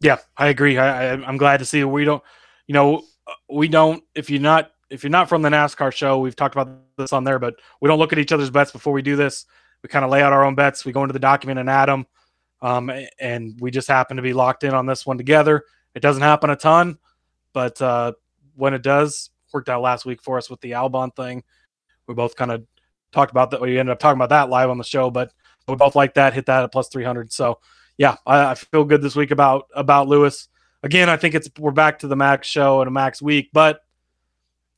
[0.00, 0.78] Yeah, I agree.
[0.78, 2.22] I, I, I'm glad to see we don't,
[2.66, 3.02] you know,
[3.48, 4.02] we don't.
[4.14, 7.24] If you're not, if you're not from the NASCAR show, we've talked about this on
[7.24, 9.46] there, but we don't look at each other's bets before we do this.
[9.82, 10.84] We kind of lay out our own bets.
[10.84, 12.06] We go into the document and add them,
[12.60, 15.64] um, and we just happen to be locked in on this one together.
[15.94, 16.98] It doesn't happen a ton,
[17.52, 18.12] but uh,
[18.54, 21.42] when it does, worked out last week for us with the Albon thing.
[22.06, 22.64] We both kind of
[23.12, 23.60] talked about that.
[23.60, 25.32] We ended up talking about that live on the show, but
[25.66, 26.34] we both like that.
[26.34, 27.32] Hit that at plus three hundred.
[27.32, 27.60] So
[27.96, 30.48] yeah, I, I, feel good this week about about Lewis.
[30.82, 33.82] Again, I think it's we're back to the max show and a max week, but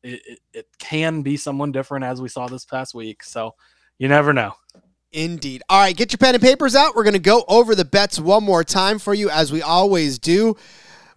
[0.03, 3.23] it, it, it can be someone different as we saw this past week.
[3.23, 3.55] So
[3.99, 4.55] you never know.
[5.13, 5.63] Indeed.
[5.69, 6.97] All right, get your pen and papers out.
[6.97, 10.19] We're going to go over the bets one more time for you, as we always
[10.19, 10.57] do.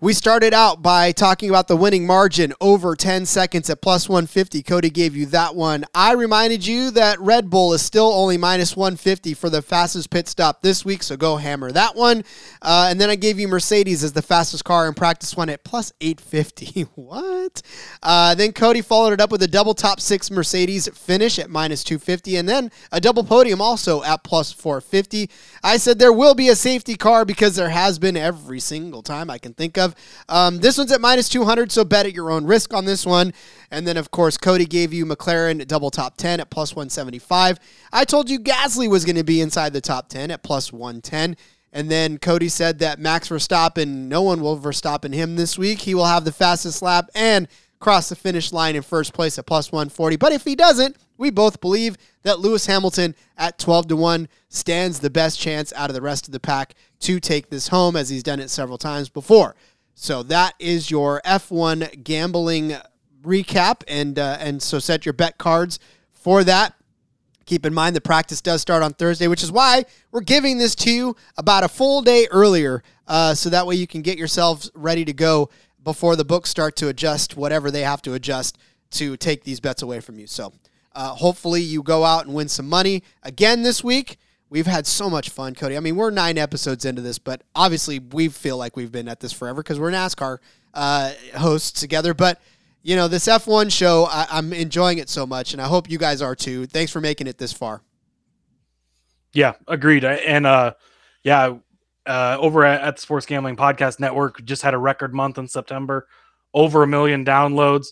[0.05, 4.61] We started out by talking about the winning margin over 10 seconds at plus 150.
[4.61, 5.83] Cody gave you that one.
[5.95, 10.27] I reminded you that Red Bull is still only minus 150 for the fastest pit
[10.27, 12.23] stop this week, so go hammer that one.
[12.61, 15.63] Uh, and then I gave you Mercedes as the fastest car in practice one at
[15.63, 16.81] plus 850.
[16.93, 17.63] what?
[18.03, 21.83] Uh, then Cody followed it up with a double top six Mercedes finish at minus
[21.83, 25.31] 250, and then a double podium also at plus 450.
[25.63, 29.31] I said there will be a safety car because there has been every single time
[29.31, 29.94] I can think of
[30.29, 33.33] Um, this one's at minus 200, so bet at your own risk on this one.
[33.71, 37.59] And then, of course, Cody gave you McLaren double top 10 at plus 175.
[37.91, 41.35] I told you Gasly was going to be inside the top 10 at plus 110.
[41.73, 45.79] And then Cody said that Max Verstappen, no one will Verstappen him this week.
[45.79, 49.45] He will have the fastest lap and cross the finish line in first place at
[49.45, 50.15] plus 140.
[50.15, 54.99] But if he doesn't, we both believe that Lewis Hamilton at 12 to 1 stands
[54.99, 58.09] the best chance out of the rest of the pack to take this home as
[58.09, 59.55] he's done it several times before.
[59.95, 62.75] So that is your F1 gambling
[63.23, 65.79] recap, and uh, and so set your bet cards
[66.11, 66.75] for that.
[67.45, 70.75] Keep in mind the practice does start on Thursday, which is why we're giving this
[70.75, 74.69] to you about a full day earlier, uh, so that way you can get yourselves
[74.75, 75.49] ready to go
[75.81, 78.57] before the books start to adjust whatever they have to adjust
[78.91, 80.27] to take these bets away from you.
[80.27, 80.51] So
[80.93, 84.17] uh, hopefully you go out and win some money again this week.
[84.49, 85.75] We've had so much fun, Cody.
[85.75, 89.19] I mean, we're nine episodes into this, but obviously we feel like we've been at
[89.19, 90.37] this forever because we're NASCAR
[90.73, 92.13] uh, hosts together.
[92.13, 92.39] But
[92.83, 95.97] you know, this F1 show, I, I'm enjoying it so much, and I hope you
[95.97, 96.67] guys are too.
[96.67, 97.81] Thanks for making it this far.
[99.33, 100.05] Yeah, agreed.
[100.05, 100.75] And uh,
[101.23, 101.55] yeah,
[102.05, 105.47] uh, over at, at the Sports Gambling Podcast Network, just had a record month in
[105.47, 106.07] September,
[106.53, 107.87] over a million downloads,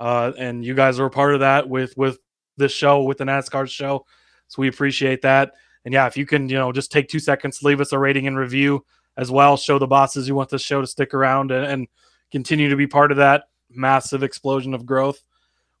[0.00, 2.18] uh, and you guys are a part of that with with
[2.56, 4.06] this show, with the NASCAR show.
[4.48, 5.52] So we appreciate that.
[5.88, 8.26] And yeah, if you can, you know, just take two seconds, leave us a rating
[8.26, 8.84] and review
[9.16, 9.56] as well.
[9.56, 11.88] Show the bosses you want this show to stick around and, and
[12.30, 15.18] continue to be part of that massive explosion of growth.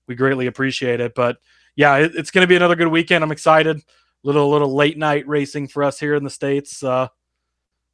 [0.06, 1.14] We greatly appreciate it.
[1.14, 1.36] But
[1.76, 3.22] yeah, it, it's going to be another good weekend.
[3.22, 3.82] I'm excited.
[4.22, 6.82] Little little late night racing for us here in the states.
[6.82, 7.08] Uh,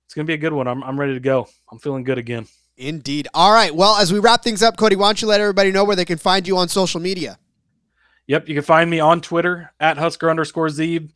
[0.06, 0.68] it's going to be a good one.
[0.68, 1.48] I'm I'm ready to go.
[1.72, 2.46] I'm feeling good again.
[2.76, 3.26] Indeed.
[3.34, 3.74] All right.
[3.74, 6.04] Well, as we wrap things up, Cody, why don't you let everybody know where they
[6.04, 7.40] can find you on social media?
[8.28, 11.10] Yep, you can find me on Twitter at Husker underscore Zeeb.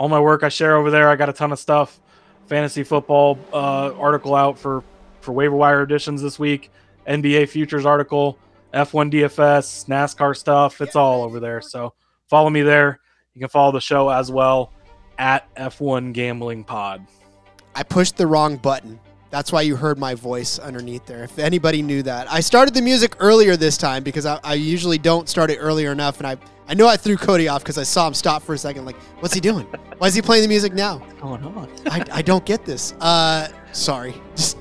[0.00, 1.10] All my work I share over there.
[1.10, 2.00] I got a ton of stuff.
[2.46, 4.82] Fantasy football uh, article out for
[5.20, 6.70] for waiver wire editions this week.
[7.06, 8.38] NBA futures article,
[8.72, 10.80] F1 DFS, NASCAR stuff.
[10.80, 11.60] It's all over there.
[11.60, 11.92] So
[12.28, 12.98] follow me there.
[13.34, 14.72] You can follow the show as well
[15.18, 17.06] at F1 Gambling Pod.
[17.74, 18.98] I pushed the wrong button.
[19.30, 21.22] That's why you heard my voice underneath there.
[21.22, 24.98] If anybody knew that, I started the music earlier this time because I, I usually
[24.98, 26.36] don't start it earlier enough, and I
[26.68, 28.84] I know I threw Cody off because I saw him stop for a second.
[28.84, 29.66] Like, what's he doing?
[29.98, 30.98] Why is he playing the music now?
[30.98, 31.68] What's going on?
[31.86, 32.92] I, I don't get this.
[33.00, 34.14] Uh, sorry.
[34.36, 34.56] Just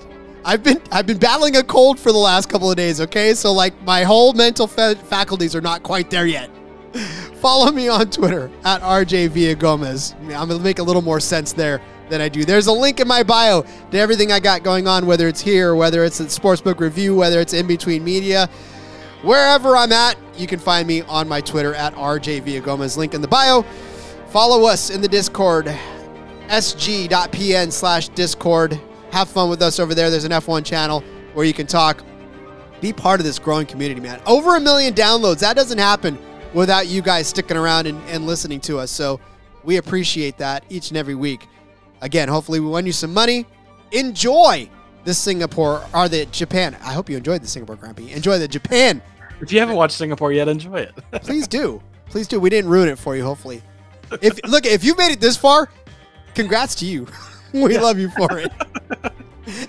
[0.45, 3.01] I've been I've been battling a cold for the last couple of days.
[3.01, 6.49] Okay, so like my whole mental fa- faculties are not quite there yet.
[7.41, 10.15] Follow me on Twitter at RJ Villa Gomez.
[10.22, 12.45] I'm gonna make a little more sense there than I do.
[12.45, 15.76] There's a link in my bio to everything I got going on, whether it's here,
[15.76, 18.49] whether it's at Sportsbook Review, whether it's in between media.
[19.22, 22.97] Wherever I'm at, you can find me on my Twitter at RJ Gomez.
[22.97, 23.64] Link in the bio.
[24.30, 25.66] Follow us in the Discord,
[26.47, 28.80] sg.pn slash Discord.
[29.12, 30.10] Have fun with us over there.
[30.10, 31.03] There's an F1 channel
[31.34, 32.03] where you can talk.
[32.80, 34.22] Be part of this growing community, man.
[34.26, 35.39] Over a million downloads.
[35.39, 36.18] That doesn't happen
[36.53, 38.91] without you guys sticking around and, and listening to us.
[38.91, 39.20] So
[39.64, 41.47] we appreciate that each and every week.
[42.02, 43.45] Again, hopefully we won you some money.
[43.91, 44.70] Enjoy
[45.04, 46.78] the Singapore or the Japan.
[46.84, 48.12] I hope you enjoyed the Singapore Grumpy.
[48.12, 49.02] Enjoy the Japan.
[49.41, 50.95] If you haven't watched Singapore yet, enjoy it.
[51.24, 51.82] Please do.
[52.08, 52.39] Please do.
[52.39, 53.62] We didn't ruin it for you, hopefully.
[54.22, 55.70] If look, if you've made it this far,
[56.36, 57.08] congrats to you.
[57.54, 58.52] we love you for it.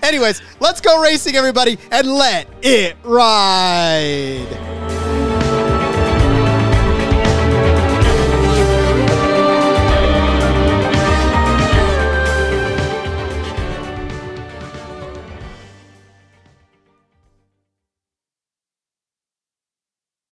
[0.03, 4.47] Anyways, let's go racing, everybody, and let it ride.